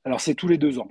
Alors 0.05 0.21
c'est 0.21 0.35
tous 0.35 0.49
les 0.49 0.59
deux 0.59 0.79
ans. 0.79 0.91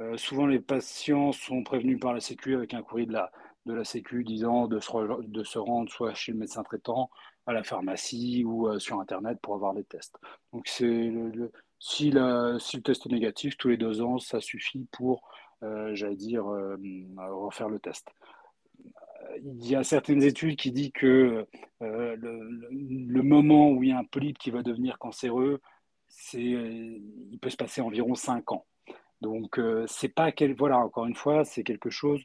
Euh, 0.00 0.16
souvent 0.16 0.46
les 0.46 0.60
patients 0.60 1.32
sont 1.32 1.64
prévenus 1.64 1.98
par 1.98 2.14
la 2.14 2.20
Sécu 2.20 2.54
avec 2.54 2.74
un 2.74 2.82
courrier 2.82 3.06
de 3.06 3.12
la, 3.12 3.32
de 3.64 3.74
la 3.74 3.82
Sécu 3.82 4.22
disant 4.22 4.68
de 4.68 4.78
se, 4.78 5.22
de 5.22 5.42
se 5.42 5.58
rendre 5.58 5.90
soit 5.90 6.14
chez 6.14 6.30
le 6.30 6.38
médecin 6.38 6.62
traitant, 6.62 7.10
à 7.46 7.52
la 7.52 7.64
pharmacie 7.64 8.44
ou 8.44 8.68
euh, 8.68 8.78
sur 8.78 9.00
Internet 9.00 9.38
pour 9.42 9.54
avoir 9.54 9.74
les 9.74 9.84
tests. 9.84 10.16
Donc 10.52 10.68
c'est 10.68 10.86
le, 10.86 11.50
si, 11.80 12.12
la, 12.12 12.56
si, 12.60 12.76
le 12.76 12.82
test 12.84 13.04
est 13.06 13.10
négatif, 13.12 13.56
tous 13.56 13.68
les 13.68 13.76
deux 13.76 14.00
ans, 14.00 14.18
ça 14.18 14.40
suffit 14.40 14.86
pour, 14.92 15.28
j'allais 15.60 16.14
dire, 16.14 16.44
refaire 16.44 17.68
le 17.68 17.80
test 17.80 18.08
il 19.42 19.66
y 19.66 19.74
a 19.74 19.84
certaines 19.84 20.22
études 20.22 20.56
qui 20.56 20.72
disent 20.72 20.92
que 20.94 21.46
euh, 21.82 22.16
le, 22.16 23.22
moment 23.22 23.70
où 23.70 23.82
il 23.82 23.90
y 23.90 23.92
a 23.92 23.98
un 23.98 24.04
polype 24.04 24.38
qui 24.38 24.50
va 24.50 24.62
devenir 24.62 24.98
cancéreux, 24.98 25.60
c'est, 26.08 26.52
euh, 26.54 26.98
il 27.30 27.38
peut 27.40 27.50
se 27.50 27.56
passer 27.56 27.80
environ 27.80 28.14
5 28.14 28.52
ans. 28.52 28.66
Donc, 29.20 29.58
euh, 29.58 29.84
c'est 29.88 30.08
pas 30.08 30.32
quel, 30.32 30.54
voilà, 30.54 30.78
encore 30.78 31.06
une 31.06 31.14
fois, 31.14 31.44
c'est 31.44 31.64
quelque 31.64 31.90
chose 31.90 32.22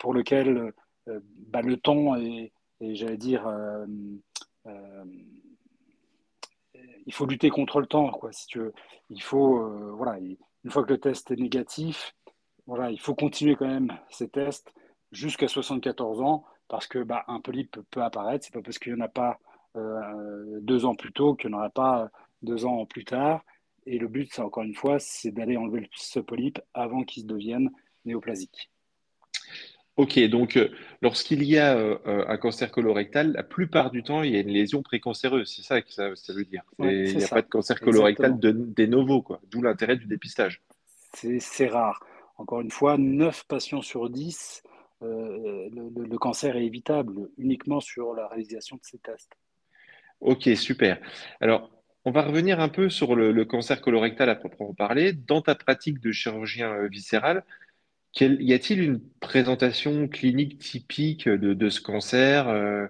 pour 0.00 0.12
lequel 0.12 0.72
bah, 1.06 1.62
le 1.62 1.76
temps 1.76 2.16
est, 2.16 2.50
j'allais 2.80 3.16
dire, 3.16 3.48
il 7.06 7.12
faut 7.12 7.24
lutter 7.24 7.50
contre 7.50 7.80
le 7.80 7.86
temps, 7.86 8.10
quoi. 8.10 8.30
Il 9.10 9.22
faut, 9.22 9.94
voilà, 9.94 10.18
une 10.18 10.70
fois 10.72 10.82
que 10.82 10.92
le 10.92 10.98
test 10.98 11.30
est 11.30 11.36
négatif, 11.36 12.16
voilà, 12.66 12.90
il 12.90 13.00
faut 13.00 13.14
continuer 13.14 13.56
quand 13.56 13.68
même 13.68 13.96
ces 14.10 14.28
tests 14.28 14.72
jusqu'à 15.12 15.48
74 15.48 16.20
ans 16.20 16.44
parce 16.68 16.86
que 16.86 16.98
bah, 16.98 17.24
un 17.28 17.40
polype 17.40 17.78
peut 17.90 18.02
apparaître. 18.02 18.44
C'est 18.44 18.54
pas 18.54 18.62
parce 18.62 18.78
qu'il 18.78 18.94
n'y 18.94 19.00
en 19.00 19.04
a 19.04 19.08
pas 19.08 19.38
euh, 19.76 20.58
deux 20.60 20.84
ans 20.84 20.94
plus 20.94 21.12
tôt 21.12 21.34
qu'il 21.34 21.50
n'y 21.50 21.56
en 21.56 21.58
aura 21.58 21.70
pas 21.70 22.10
deux 22.42 22.64
ans 22.64 22.84
plus 22.86 23.04
tard. 23.04 23.44
Et 23.86 23.98
le 23.98 24.08
but, 24.08 24.28
c'est 24.32 24.42
encore 24.42 24.64
une 24.64 24.74
fois, 24.74 24.98
c'est 24.98 25.30
d'aller 25.30 25.56
enlever 25.56 25.88
ce 25.94 26.18
polype 26.18 26.60
avant 26.74 27.04
qu'il 27.04 27.26
devienne 27.26 27.70
néoplasique. 28.04 28.70
Ok, 29.96 30.18
donc 30.28 30.56
euh, 30.56 30.68
lorsqu'il 31.00 31.42
y 31.44 31.56
a 31.56 31.74
euh, 31.74 31.96
un 32.04 32.36
cancer 32.36 32.70
colorectal, 32.70 33.32
la 33.32 33.42
plupart 33.42 33.90
du 33.90 34.02
temps, 34.02 34.22
il 34.22 34.32
y 34.32 34.36
a 34.36 34.40
une 34.40 34.50
lésion 34.50 34.82
précancéreuse. 34.82 35.50
C'est 35.54 35.62
ça 35.62 35.80
que 35.80 35.90
ça, 35.90 36.10
veut 36.28 36.44
dire. 36.44 36.64
il 36.80 37.16
n'y 37.16 37.24
a 37.24 37.28
pas 37.28 37.42
de 37.42 37.48
cancer 37.48 37.80
colorectal 37.80 38.38
de, 38.38 38.50
des 38.50 38.88
novos, 38.88 39.24
d'où 39.50 39.62
l'intérêt 39.62 39.96
du 39.96 40.06
dépistage. 40.06 40.62
C'est 41.14 41.68
rare. 41.68 42.04
Encore 42.38 42.60
une 42.60 42.70
fois, 42.70 42.98
9 42.98 43.44
patients 43.46 43.82
sur 43.82 44.10
10, 44.10 44.62
euh, 45.02 45.68
le, 45.72 46.18
cancer 46.18 46.56
est 46.56 46.64
évitable 46.64 47.28
uniquement 47.38 47.80
sur 47.80 48.14
la 48.14 48.28
réalisation 48.28 48.76
de 48.76 48.82
ces 48.82 48.98
tests. 48.98 49.32
Ok, 50.20 50.48
super. 50.54 50.98
Alors, 51.40 51.70
on 52.04 52.10
va 52.10 52.22
revenir 52.22 52.60
un 52.60 52.68
peu 52.68 52.88
sur 52.88 53.14
le, 53.14 53.44
cancer 53.44 53.80
colorectal 53.80 54.28
à 54.30 54.34
proprement 54.34 54.74
parler. 54.74 55.12
Dans 55.12 55.42
ta 55.42 55.54
pratique 55.54 56.00
de 56.00 56.12
chirurgien 56.12 56.72
euh, 56.72 56.88
viscéral, 56.88 57.44
y 58.20 58.54
a-t-il 58.54 58.82
une 58.82 59.00
présentation 59.20 60.08
clinique 60.08 60.58
typique 60.58 61.28
de, 61.28 61.68
ce 61.68 61.80
cancer 61.80 62.48
euh, 62.48 62.86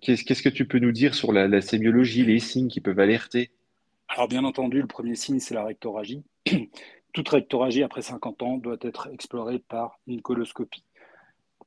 Qu'est-ce 0.00 0.42
que 0.42 0.48
tu 0.48 0.66
peux 0.66 0.78
nous 0.78 0.92
dire 0.92 1.14
sur 1.14 1.32
la, 1.32 1.48
la 1.48 1.60
sémiologie, 1.60 2.24
les 2.24 2.38
signes 2.38 2.68
qui 2.68 2.80
peuvent 2.80 2.98
alerter? 2.98 3.50
Alors, 4.08 4.28
bien 4.28 4.44
entendu, 4.44 4.80
le 4.80 4.86
premier 4.86 5.16
signe, 5.16 5.40
c'est 5.40 5.54
la 5.54 5.64
rectoragie. 5.64 6.22
Toute 7.16 7.30
rectoragie 7.30 7.82
après 7.82 8.02
50 8.02 8.42
ans 8.42 8.58
doit 8.58 8.76
être 8.82 9.08
explorée 9.10 9.58
par 9.58 9.98
une 10.06 10.20
coloscopie. 10.20 10.84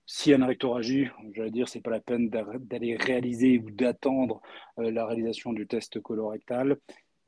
S'il 0.06 0.30
y 0.30 0.34
a 0.34 0.38
une 0.38 0.44
rectoragie, 0.44 1.08
j'allais 1.34 1.50
dire, 1.50 1.68
c'est 1.68 1.82
pas 1.82 1.90
la 1.90 2.00
peine 2.00 2.30
d'aller 2.30 2.96
réaliser 2.96 3.58
ou 3.58 3.72
d'attendre 3.72 4.44
euh, 4.78 4.92
la 4.92 5.08
réalisation 5.08 5.52
du 5.52 5.66
test 5.66 6.00
colorectal, 6.02 6.78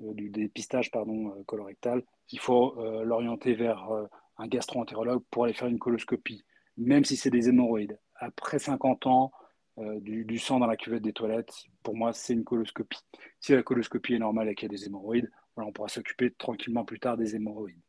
euh, 0.04 0.14
du 0.14 0.30
dépistage 0.30 0.92
pardon, 0.92 1.30
euh, 1.30 1.44
colorectal. 1.48 2.04
Il 2.30 2.38
faut 2.40 2.76
l'orienter 3.04 3.56
vers 3.56 3.90
un 4.38 4.48
gastro-entérologue 4.48 5.24
pour 5.32 5.46
aller 5.46 5.54
faire 5.54 5.68
une 5.68 5.80
coloscopie, 5.80 6.46
même 6.78 7.04
si 7.04 7.18
c'est 7.18 7.32
des 7.32 7.50
hémorroïdes. 7.50 8.00
Après 8.16 8.60
50 8.60 9.08
ans, 9.08 9.32
du, 9.78 10.38
sang 10.38 10.60
dans 10.60 10.68
la 10.68 10.78
cuvette 10.78 11.02
des 11.02 11.12
toilettes, 11.12 11.54
pour 11.84 11.98
moi, 11.98 12.14
c'est 12.14 12.32
une 12.34 12.46
coloscopie. 12.46 13.02
Si 13.42 13.52
la 13.52 13.64
coloscopie 13.64 14.14
est 14.14 14.20
normale 14.20 14.48
et 14.48 14.56
qu'il 14.56 14.72
y 14.72 14.74
a 14.74 14.78
des 14.78 14.86
hémorroïdes, 14.86 15.30
on 15.58 15.72
pourra 15.72 15.90
s'occuper 15.90 16.32
tranquillement 16.32 16.86
plus 16.86 17.00
tard 17.00 17.18
des 17.18 17.36
hémorroïdes. 17.36 17.80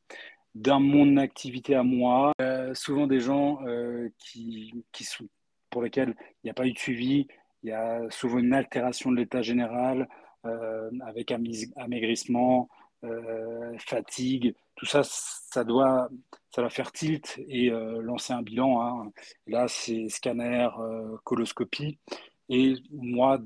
Dans 0.54 0.80
mon 0.80 1.16
activité 1.16 1.74
à 1.74 1.82
moi, 1.82 2.32
euh, 2.40 2.74
souvent 2.74 3.06
des 3.06 3.20
gens 3.20 3.60
euh, 3.66 4.10
qui, 4.18 4.72
sont, 5.00 5.26
pour 5.70 5.82
lesquels 5.82 6.14
il 6.18 6.46
n'y 6.46 6.50
a 6.50 6.54
pas 6.54 6.66
eu 6.66 6.72
de 6.72 6.78
suivi, 6.78 7.26
il 7.62 7.70
y 7.70 7.72
a 7.72 8.00
souvent 8.10 8.38
une 8.38 8.52
altération 8.52 9.10
de 9.10 9.16
l'état 9.16 9.40
général 9.40 10.08
euh, 10.44 10.90
avec 11.06 11.32
amaigrissement, 11.76 12.68
fatigue, 13.78 14.54
tout 14.76 14.86
ça, 14.86 15.02
ça 15.02 15.64
doit, 15.64 16.08
ça 16.54 16.62
doit 16.62 16.70
faire 16.70 16.92
tilt 16.92 17.40
et 17.48 17.68
lancer 17.70 18.32
un 18.32 18.42
bilan. 18.42 18.80
Hein. 18.80 19.12
Là, 19.48 19.66
c'est 19.66 20.08
scanner, 20.08 20.68
coloscopie. 21.24 21.98
Et 22.48 22.74
moi, 22.92 23.40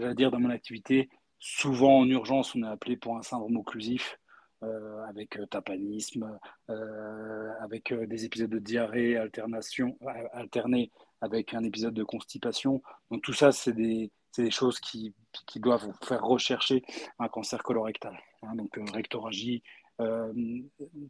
à 0.00 0.14
dire 0.14 0.30
dans 0.30 0.38
mon 0.38 0.50
activité, 0.50 1.08
Souvent 1.46 1.98
en 1.98 2.08
urgence, 2.08 2.54
on 2.54 2.62
est 2.62 2.66
appelé 2.66 2.96
pour 2.96 3.18
un 3.18 3.22
syndrome 3.22 3.58
occlusif 3.58 4.18
euh, 4.62 5.04
avec 5.04 5.38
euh, 5.38 5.44
tapanisme, 5.44 6.38
euh, 6.70 7.50
avec 7.60 7.92
des 7.92 8.24
épisodes 8.24 8.48
de 8.48 8.58
diarrhée, 8.58 9.18
alternation, 9.18 9.98
alternés 10.32 10.90
avec 11.20 11.52
un 11.52 11.62
épisode 11.62 11.92
de 11.92 12.02
constipation. 12.02 12.80
Donc 13.10 13.20
tout 13.20 13.34
ça, 13.34 13.52
c'est 13.52 13.74
des, 13.74 14.10
des, 14.38 14.50
choses 14.50 14.80
qui, 14.80 15.14
qui, 15.46 15.60
doivent 15.60 15.84
vous 15.84 16.06
faire 16.06 16.24
rechercher 16.24 16.82
un 17.18 17.28
cancer 17.28 17.62
colorectal. 17.62 18.18
Hein. 18.42 18.54
donc 18.54 18.78
rectoragie, 18.94 19.62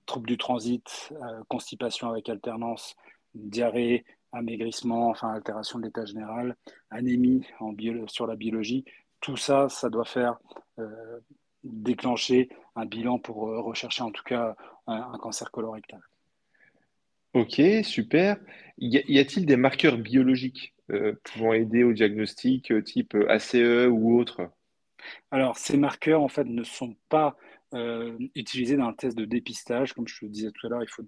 trouble 0.05 0.27
du 0.27 0.37
transit, 0.37 1.13
constipation 1.47 2.11
avec 2.11 2.29
alternance, 2.29 2.97
diarrhée, 3.35 4.05
amaigrissement, 4.33 5.11
enfin 5.11 5.33
altération 5.33 5.79
de 5.79 5.85
l'état 5.85 6.05
général, 6.05 6.57
anémie 6.91 7.47
en 7.61 7.73
sur 8.09 8.27
la 8.27 8.35
biologie 8.35 8.85
tout 9.25 9.39
ça, 9.39 9.71
ça 9.71 9.89
doit 9.89 10.05
faire 10.05 10.39
euh, 10.79 11.19
déclencher 11.63 12.51
un 12.77 12.85
bilan 12.85 13.19
pour 13.19 13.49
euh, 13.49 13.61
rechercher 13.63 14.03
en 14.03 14.11
tout 14.11 14.23
cas 14.23 14.55
un, 14.87 15.17
cancer 15.19 15.51
colorectal. 15.51 16.01
Ok, 17.33 17.59
super. 17.85 18.37
Y 18.77 19.19
a-t-il 19.19 19.47
des 19.47 19.57
marqueurs 19.57 19.97
biologiques 19.97 20.75
euh, 20.91 21.15
pouvant 21.25 21.55
aider 21.55 21.85
au 21.85 21.95
diagnostic 21.95 22.71
type 22.85 23.17
ACE 23.29 23.89
ou 23.89 24.19
autre? 24.19 24.51
Alors, 25.31 25.57
ces 25.57 25.79
marqueurs, 25.79 26.21
en 26.21 26.29
fait, 26.29 26.45
ne 26.45 26.63
sont 26.63 26.95
pas 27.09 27.37
utilisés 28.37 28.77
dans 28.77 28.87
un 28.87 28.93
test 28.93 29.19
de 29.19 29.25
dépistage. 29.25 29.95
Comme 29.95 30.07
je 30.07 30.21
te 30.21 30.27
disais 30.27 30.53
tout 30.53 30.67
à 30.67 30.71
l'heure, 30.71 30.83
il 30.83 30.89
faut 30.89 31.03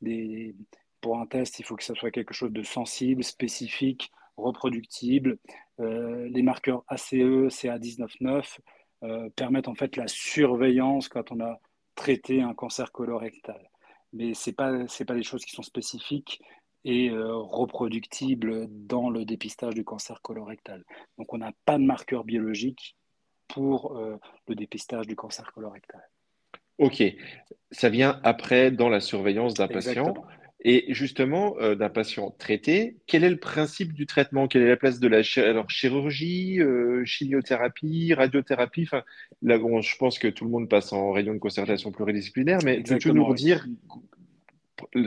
des, 0.00 0.54
pour 1.00 1.18
un 1.18 1.26
test, 1.26 1.58
il 1.58 1.64
faut 1.64 1.76
que 1.76 1.84
ça 1.84 1.94
soit 1.94 2.12
quelque 2.12 2.32
chose 2.32 2.52
de 2.52 2.62
sensible, 2.62 3.22
spécifique, 3.22 4.10
reproductible. 4.38 5.38
Euh, 5.80 6.28
les 6.30 6.42
marqueurs 6.42 6.84
ACE, 6.88 7.12
CA199 7.12 8.58
euh, 9.04 9.28
permettent 9.36 9.68
en 9.68 9.74
fait 9.74 9.96
la 9.96 10.08
surveillance 10.08 11.08
quand 11.08 11.30
on 11.32 11.40
a 11.40 11.60
traiter 11.94 12.40
un 12.42 12.54
cancer 12.54 12.92
colorectal. 12.92 13.70
Mais 14.12 14.34
ce 14.34 14.50
n'est 14.50 14.54
pas, 14.54 14.72
pas 15.06 15.14
des 15.14 15.22
choses 15.22 15.44
qui 15.44 15.54
sont 15.54 15.62
spécifiques 15.62 16.40
et 16.84 17.10
reproductibles 17.10 18.66
dans 18.70 19.10
le 19.10 19.24
dépistage 19.24 19.74
du 19.74 19.84
cancer 19.84 20.22
colorectal. 20.22 20.84
Donc 21.18 21.34
on 21.34 21.38
n'a 21.38 21.52
pas 21.66 21.76
de 21.76 21.82
marqueur 21.82 22.24
biologique 22.24 22.96
pour 23.48 23.98
le 23.98 24.54
dépistage 24.54 25.06
du 25.06 25.16
cancer 25.16 25.52
colorectal. 25.52 26.00
Ok, 26.78 27.02
ça 27.72 27.88
vient 27.88 28.20
après 28.22 28.70
dans 28.70 28.88
la 28.88 29.00
surveillance 29.00 29.54
d'un 29.54 29.66
patient. 29.66 30.14
Et 30.60 30.92
justement, 30.92 31.56
euh, 31.60 31.76
d'un 31.76 31.88
patient 31.88 32.34
traité, 32.36 32.96
quel 33.06 33.22
est 33.22 33.30
le 33.30 33.38
principe 33.38 33.92
du 33.92 34.06
traitement? 34.06 34.48
Quelle 34.48 34.62
est 34.62 34.68
la 34.68 34.76
place 34.76 34.98
de 34.98 35.06
la 35.06 35.22
chirurgie, 35.22 36.60
euh, 36.60 37.04
chimiothérapie, 37.04 38.12
radiothérapie? 38.12 38.82
Enfin, 38.82 39.04
là, 39.42 39.56
Je 39.56 39.96
pense 39.98 40.18
que 40.18 40.26
tout 40.26 40.44
le 40.44 40.50
monde 40.50 40.68
passe 40.68 40.92
en 40.92 41.12
réunion 41.12 41.34
de 41.34 41.38
concertation 41.38 41.92
pluridisciplinaire, 41.92 42.58
mais 42.64 42.82
peux-tu 42.82 43.12
nous 43.12 43.24
redire 43.24 43.66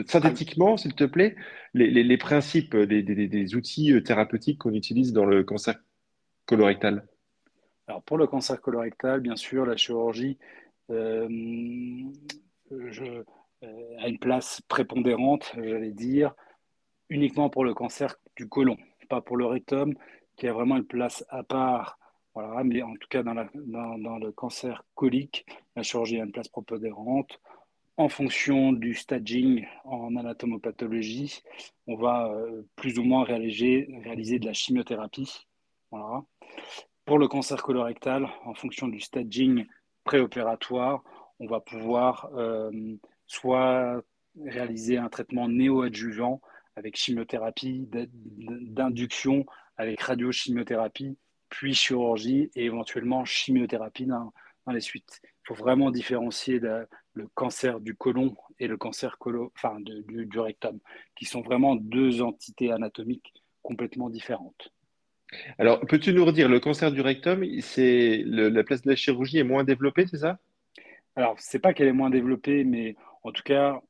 synthétiquement, 0.06 0.78
s'il 0.78 0.96
te 0.96 1.04
plaît, 1.04 1.36
les, 1.74 2.18
principes 2.18 2.78
des, 2.78 3.56
outils 3.56 3.92
euh, 3.92 4.02
thérapeutiques 4.02 4.60
qu'on 4.60 4.74
utilise 4.74 5.12
dans 5.12 5.26
le 5.26 5.44
cancer 5.44 5.76
colorectal? 6.46 7.06
Alors 7.88 8.04
pour 8.04 8.18
le 8.18 8.26
cancer 8.26 8.62
colorectal, 8.62 9.20
bien 9.20 9.36
sûr, 9.36 9.66
la 9.66 9.76
chirurgie, 9.76 10.38
je 10.90 12.06
a 13.64 14.08
une 14.08 14.20
place 14.20 14.62
prépondérante, 14.68 15.52
j'allais 15.56 15.92
dire, 15.92 16.34
uniquement 17.10 17.50
pour 17.50 17.64
le 17.64 17.74
cancer 17.74 18.16
du 18.36 18.48
côlon, 18.48 18.78
pas 19.10 19.22
pour 19.22 19.38
le 19.38 19.46
rectum, 19.46 19.94
qui 20.38 20.48
a 20.48 20.54
vraiment 20.54 20.78
une 20.78 20.86
place 20.86 21.24
à 21.30 21.44
part. 21.44 22.00
Voilà, 22.34 22.64
mais 22.64 22.82
en 22.82 22.94
tout 22.94 23.10
cas, 23.10 23.24
dans, 23.24 23.34
le 23.34 24.32
cancer 24.32 24.84
colique, 24.96 25.46
la 25.76 25.84
chirurgie 25.84 26.20
a 26.20 26.24
une 26.24 26.32
place 26.32 26.48
prépondérante. 26.48 27.40
En 27.98 28.08
fonction 28.08 28.72
du 28.72 28.96
staging 28.96 29.68
en 29.84 30.16
anatomopathologie, 30.16 31.44
on 31.88 31.96
va 31.98 32.32
euh, 32.32 32.64
plus 32.78 32.98
ou 32.98 33.04
moins 33.04 33.26
réaliser, 33.26 33.86
de 33.86 34.46
la 34.46 34.54
chimiothérapie. 34.54 35.46
Voilà. 35.92 36.24
Pour 37.04 37.20
le 37.20 37.28
cancer 37.28 37.62
colorectal, 37.62 38.28
en 38.46 38.54
fonction 38.54 38.88
du 38.88 39.02
staging 39.02 39.66
préopératoire, 40.06 41.04
on 41.40 41.48
va 41.48 41.60
pouvoir 41.60 42.30
euh, 42.34 42.72
soit 43.32 44.04
réaliser 44.46 44.98
un 44.98 45.10
traitement 45.10 45.48
néoadjuvant 45.48 46.42
avec 46.76 46.98
chimiothérapie 46.98 47.90
d'induction, 47.90 49.46
avec 49.78 50.02
radiochimiothérapie, 50.02 51.18
puis 51.50 51.74
chirurgie 51.74 52.50
et 52.56 52.66
éventuellement 52.66 53.24
chimiothérapie 53.26 54.06
dans, 54.06 54.34
les 54.72 54.82
suites. 54.82 55.22
Il 55.24 55.48
faut 55.48 55.54
vraiment 55.54 55.92
différencier 55.92 56.60
le 56.60 57.28
cancer 57.34 57.80
du 57.80 57.96
côlon 57.96 58.36
et 58.60 58.68
le 58.68 58.78
cancer 58.78 59.18
enfin, 59.56 59.80
du, 59.80 60.26
du, 60.26 60.40
rectum, 60.40 60.80
qui 61.18 61.26
sont 61.26 61.42
vraiment 61.42 61.76
deux 61.76 62.22
entités 62.22 62.72
anatomiques 62.72 63.34
complètement 63.64 64.10
différentes. 64.10 64.72
Alors, 65.58 65.80
peux-tu 65.82 66.14
nous 66.14 66.26
redire, 66.26 66.50
le 66.50 66.60
cancer 66.60 66.92
du 66.92 67.02
rectum, 67.02 67.44
c'est 67.62 68.24
la 68.26 68.64
place 68.64 68.82
de 68.82 68.90
la 68.90 68.96
chirurgie 68.96 69.40
est 69.40 69.44
moins 69.44 69.64
développée, 69.64 70.06
c'est 70.08 70.18
ça? 70.18 70.40
Alors, 71.16 71.36
c'est 71.40 71.60
pas 71.60 71.74
qu'elle 71.74 71.88
est 71.88 71.94
moins 71.94 72.10
développée, 72.10 72.64
mais 72.64 72.96
en 73.24 73.32
tout 73.32 73.44
cas, 73.44 73.82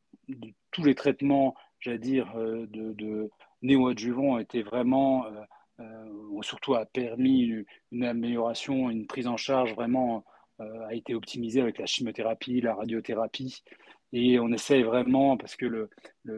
tous 0.72 0.84
les 0.84 0.96
traitements, 0.96 1.56
j'allais 1.80 2.00
dire, 2.00 2.32
euh, 2.36 2.66
de, 2.70 3.30
néoadjuvants 3.62 4.36
ont 4.36 4.40
été 4.40 4.64
vraiment, 4.64 5.26
euh, 5.26 5.42
euh, 5.80 6.42
surtout 6.42 6.76
a 6.76 6.86
permis 6.86 7.64
une, 7.92 8.04
amélioration, 8.04 8.90
une 8.90 9.08
prise 9.08 9.28
en 9.28 9.38
charge 9.38 9.74
vraiment 9.74 10.24
a 10.88 10.94
été 10.94 11.16
optimisée 11.16 11.60
avec 11.60 11.80
la 11.80 11.88
chimiothérapie, 11.88 12.62
la 12.62 12.76
radiothérapie. 12.76 13.64
Et 14.14 14.40
on 14.40 14.52
essaye 14.52 14.84
vraiment, 14.84 15.36
parce 15.36 15.56
que 15.56 15.66
le, 15.66 15.90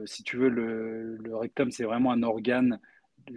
si 0.06 0.24
tu 0.24 0.38
veux, 0.38 0.48
le, 0.48 1.18
le 1.18 1.36
rectum, 1.36 1.72
c'est 1.72 1.84
vraiment 1.84 2.14
un 2.14 2.24
organe, 2.24 2.80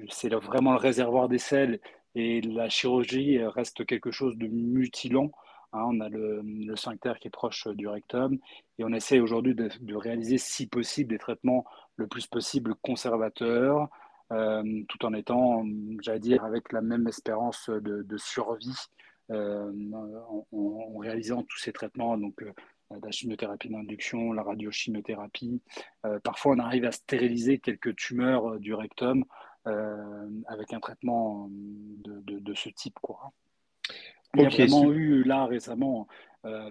c'est 0.09 0.33
vraiment 0.33 0.71
le 0.71 0.79
réservoir 0.79 1.29
des 1.29 1.39
selles. 1.39 1.81
Et 2.15 2.41
la 2.41 2.69
chirurgie 2.69 3.43
reste 3.43 3.85
quelque 3.85 4.13
chose 4.13 4.37
de 4.37 4.47
mutilant 4.47 5.33
Hein, 5.73 5.85
on 5.87 6.01
a 6.01 6.09
le, 6.09 6.43
sphincter 6.77 7.15
qui 7.21 7.29
est 7.29 7.31
proche 7.31 7.67
du 7.69 7.89
rectum 7.89 8.39
et 8.79 8.85
on 8.85 8.93
essaie 8.93 9.21
aujourd'hui 9.21 9.55
de, 9.55 9.95
réaliser, 9.95 10.39
si 10.39 10.67
possible, 10.67 11.11
des 11.11 11.19
traitements 11.19 11.65
le 11.97 12.07
plus 12.07 12.27
possible 12.27 12.75
conservateurs, 12.83 13.89
euh, 14.33 14.83
tout 14.89 15.05
en 15.05 15.15
étant, 15.15 15.65
j'allais 16.03 16.21
dire, 16.21 16.45
avec 16.45 16.73
la 16.73 16.83
même 16.83 17.07
espérance 17.09 17.71
de, 17.71 18.17
survie 18.17 18.77
euh, 19.31 19.73
en, 20.53 20.99
réalisant 20.99 21.43
tous 21.43 21.59
ces 21.59 21.73
traitements. 21.73 22.17
Donc, 22.17 22.43
euh, 22.43 22.53
la 23.03 23.11
chimiothérapie 23.11 23.69
d'induction, 23.69 24.33
la 24.33 24.45
radiochimiothérapie. 24.45 25.61
parfois, 26.23 26.55
on 26.55 26.59
arrive 26.61 26.85
à 26.85 26.93
stériliser 26.93 27.59
quelques 27.59 27.97
tumeurs 27.97 28.61
du 28.61 28.75
rectum 28.75 29.25
avec 29.65 30.73
un 30.73 30.79
traitement 30.79 31.49
de, 31.51 32.21
de 32.39 32.55
ce 32.55 32.69
type. 32.69 32.97
Quoi. 33.03 33.33
Il 34.37 34.43
y 34.43 34.63
a 34.63 34.67
vraiment 34.67 34.93
eu 34.93 35.23
là 35.25 35.47
récemment, 35.47 36.07
euh, 36.45 36.71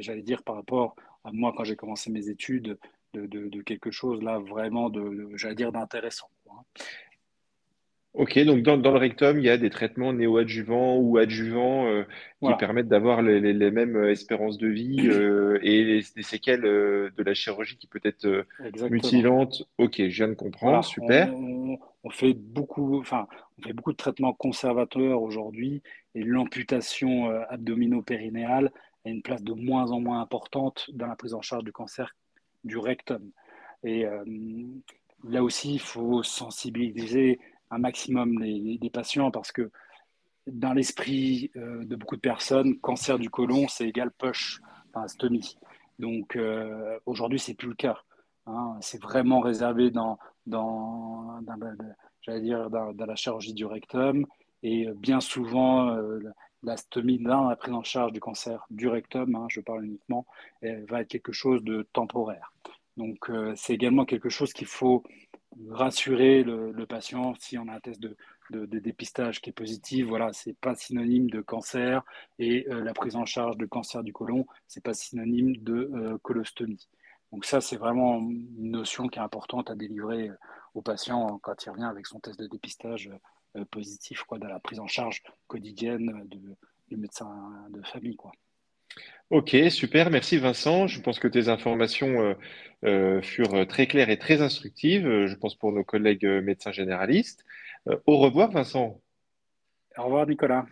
j'allais 0.00 0.22
dire 0.22 0.42
par 0.42 0.56
rapport 0.56 0.94
à 1.24 1.32
moi 1.32 1.52
quand 1.56 1.64
j'ai 1.64 1.76
commencé 1.76 2.10
mes 2.10 2.28
études, 2.28 2.78
de, 3.12 3.62
quelque 3.62 3.90
chose 3.90 4.22
là 4.22 4.38
vraiment 4.38 4.88
de, 4.88 5.30
j'allais 5.34 5.56
dire 5.56 5.72
d'intéressant. 5.72 6.28
Ok, 8.12 8.40
donc 8.40 8.62
dans, 8.62 8.76
le 8.76 8.98
rectum, 8.98 9.38
il 9.38 9.44
y 9.44 9.50
a 9.50 9.56
des 9.56 9.70
traitements 9.70 10.12
néoadjuvants 10.12 10.96
ou 10.96 11.16
adjuvants 11.16 11.86
euh, 11.86 12.02
qui 12.42 12.52
permettent 12.58 12.88
d'avoir 12.88 13.22
les, 13.22 13.70
mêmes 13.70 13.96
euh, 13.96 14.10
espérances 14.10 14.58
de 14.58 14.66
vie 14.66 15.08
et 15.62 16.02
des 16.16 16.22
séquelles 16.22 16.62
de 16.62 17.22
la 17.22 17.34
chirurgie 17.34 17.76
qui 17.76 17.86
peut 17.86 18.00
être 18.02 18.46
mutilante. 18.90 19.62
Ok, 19.78 19.96
je 19.98 20.16
viens 20.16 20.28
de 20.28 20.34
comprendre, 20.34 20.84
super. 20.84 21.32
On, 22.02 22.10
fait 22.10 22.34
beaucoup, 22.34 22.98
enfin, 22.98 23.28
on 23.58 23.62
fait 23.62 23.72
beaucoup 23.72 23.92
de 23.92 23.96
traitements 23.96 24.32
conservateurs 24.32 25.22
aujourd'hui 25.22 25.82
et 26.14 26.22
l'amputation 26.22 27.30
euh, 27.30 27.42
abdomino-périnéale 27.48 28.72
a 29.04 29.08
une 29.08 29.22
place 29.22 29.42
de 29.42 29.52
moins 29.52 29.90
en 29.90 30.00
moins 30.00 30.20
importante 30.20 30.90
dans 30.92 31.06
la 31.06 31.16
prise 31.16 31.34
en 31.34 31.42
charge 31.42 31.64
du 31.64 31.72
cancer 31.72 32.14
du 32.64 32.76
rectum. 32.76 33.30
Et 33.82 34.04
euh, 34.04 34.24
là 35.24 35.42
aussi, 35.42 35.74
il 35.74 35.80
faut 35.80 36.22
sensibiliser 36.22 37.40
un 37.70 37.78
maximum 37.78 38.42
les, 38.42 38.90
patients 38.92 39.30
parce 39.30 39.52
que 39.52 39.70
dans 40.46 40.72
l'esprit 40.72 41.50
euh, 41.56 41.84
de 41.84 41.96
beaucoup 41.96 42.16
de 42.16 42.20
personnes, 42.20 42.78
cancer 42.80 43.18
du 43.18 43.30
côlon, 43.30 43.68
c'est 43.68 43.88
égal 43.88 44.10
push, 44.10 44.60
enfin 44.92 45.06
stomie. 45.08 45.56
Donc 45.98 46.38
aujourd'hui, 47.04 47.38
c'est 47.38 47.52
plus 47.52 47.68
le 47.68 47.74
cas. 47.74 47.98
Hein. 48.46 48.78
C'est 48.80 49.02
vraiment 49.02 49.40
réservé 49.40 49.90
dans, 49.90 50.18
dans, 50.46 51.42
dans, 51.42 53.06
la 53.06 53.16
chirurgie 53.16 53.52
du 53.52 53.66
rectum. 53.66 54.26
Et 54.62 54.86
euh, 54.86 54.94
bien 54.94 55.20
souvent, 55.20 55.90
euh, 55.96 56.20
la 56.62 56.76
stomie 56.76 57.18
dans 57.18 57.48
la 57.48 57.56
prise 57.56 57.74
en 57.74 57.82
charge 57.82 58.12
du 58.12 58.20
cancer 58.20 58.66
du 58.70 58.88
rectum, 58.88 59.34
hein, 59.34 59.46
je 59.48 59.60
parle 59.60 59.84
uniquement, 59.84 60.26
va 60.62 61.00
être 61.00 61.08
quelque 61.08 61.32
chose 61.32 61.62
de 61.64 61.86
temporaire. 61.92 62.52
Donc, 62.96 63.30
euh, 63.30 63.54
c'est 63.56 63.72
également 63.72 64.04
quelque 64.04 64.28
chose 64.28 64.52
qu'il 64.52 64.66
faut 64.66 65.02
rassurer 65.70 66.42
le, 66.42 66.84
patient 66.86 67.34
si 67.38 67.56
on 67.58 67.66
a 67.68 67.74
un 67.74 67.80
test 67.80 68.00
de, 68.00 68.16
dépistage 68.50 69.40
qui 69.40 69.50
est 69.50 69.54
positif. 69.54 70.06
Voilà, 70.06 70.32
c'est 70.32 70.52
pas 70.54 70.74
synonyme 70.74 71.30
de 71.30 71.40
cancer 71.40 72.02
et 72.38 72.66
la 72.68 72.92
prise 72.92 73.16
en 73.16 73.24
charge 73.24 73.56
de 73.56 73.66
cancer 73.66 74.02
du 74.02 74.12
côlon, 74.12 74.46
c'est 74.68 74.82
pas 74.82 74.94
synonyme 74.94 75.56
de 75.56 76.18
colostomie. 76.22 76.88
Donc 77.32 77.44
ça, 77.44 77.60
c'est 77.60 77.76
vraiment 77.76 78.18
une 78.18 78.70
notion 78.70 79.08
qui 79.08 79.18
est 79.18 79.22
importante 79.22 79.70
à 79.70 79.74
délivrer 79.74 80.30
au 80.74 80.82
patient 80.82 81.38
quand 81.42 81.64
il 81.64 81.70
revient 81.70 81.84
avec 81.84 82.06
son 82.06 82.20
test 82.20 82.38
de 82.38 82.46
dépistage 82.46 83.10
positif 83.70 84.22
quoi, 84.22 84.38
dans 84.38 84.48
la 84.48 84.60
prise 84.60 84.80
en 84.80 84.86
charge 84.86 85.22
quotidienne 85.46 86.26
de, 86.26 86.38
du 86.88 86.96
médecin 86.96 87.28
de 87.70 87.82
famille. 87.82 88.16
Quoi. 88.16 88.32
Ok, 89.30 89.56
super, 89.70 90.10
merci 90.10 90.38
Vincent. 90.38 90.86
Je 90.86 91.00
pense 91.00 91.18
que 91.18 91.28
tes 91.28 91.48
informations 91.48 92.20
euh, 92.20 92.34
euh, 92.84 93.22
furent 93.22 93.66
très 93.66 93.86
claires 93.86 94.10
et 94.10 94.18
très 94.18 94.42
instructives, 94.42 95.26
je 95.26 95.34
pense 95.34 95.54
pour 95.54 95.72
nos 95.72 95.84
collègues 95.84 96.26
médecins 96.26 96.72
généralistes. 96.72 97.44
au 98.06 98.18
revoir 98.18 98.50
Vincent. 98.50 99.00
Au 99.96 100.04
revoir 100.04 100.26
Nicolas. 100.26 100.66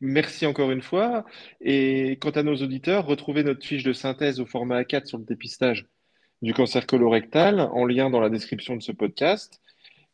Merci 0.00 0.44
encore 0.44 0.70
une 0.70 0.82
fois. 0.82 1.24
Et 1.60 2.18
quant 2.20 2.30
à 2.30 2.42
nos 2.42 2.56
auditeurs, 2.56 3.06
retrouvez 3.06 3.42
notre 3.42 3.64
fiche 3.64 3.84
de 3.84 3.92
synthèse 3.92 4.40
au 4.40 4.46
format 4.46 4.82
A4 4.82 5.06
sur 5.06 5.18
le 5.18 5.24
dépistage 5.24 5.86
du 6.42 6.52
cancer 6.52 6.86
colorectal 6.86 7.60
en 7.60 7.86
lien 7.86 8.10
dans 8.10 8.20
la 8.20 8.28
description 8.28 8.76
de 8.76 8.82
ce 8.82 8.92
podcast. 8.92 9.62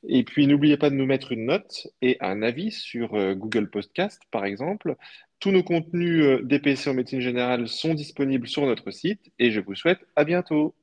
Et 0.09 0.25
puis, 0.25 0.47
n'oubliez 0.47 0.77
pas 0.77 0.91
de 0.91 0.95
nous 0.95 1.07
mettre 1.07 1.33
une 1.33 1.47
note 1.47 1.89
et 2.01 2.17
un 2.21 2.43
avis 2.43 2.71
sur 2.71 3.15
euh, 3.15 3.35
Google 3.35 3.69
Podcast, 3.71 4.23
par 4.31 4.45
exemple. 4.45 4.97
Tous 5.41 5.51
nos 5.51 5.63
contenus 5.63 6.25
euh, 6.25 6.43
DPC 6.43 6.89
en 6.91 6.95
médecine 6.95 7.21
générale 7.21 7.69
sont 7.69 7.95
disponibles 7.95 8.49
sur 8.49 8.65
notre 8.67 8.91
site 8.91 9.31
et 9.39 9.51
je 9.51 9.61
vous 9.61 9.75
souhaite 9.75 10.01
à 10.17 10.25
bientôt. 10.25 10.75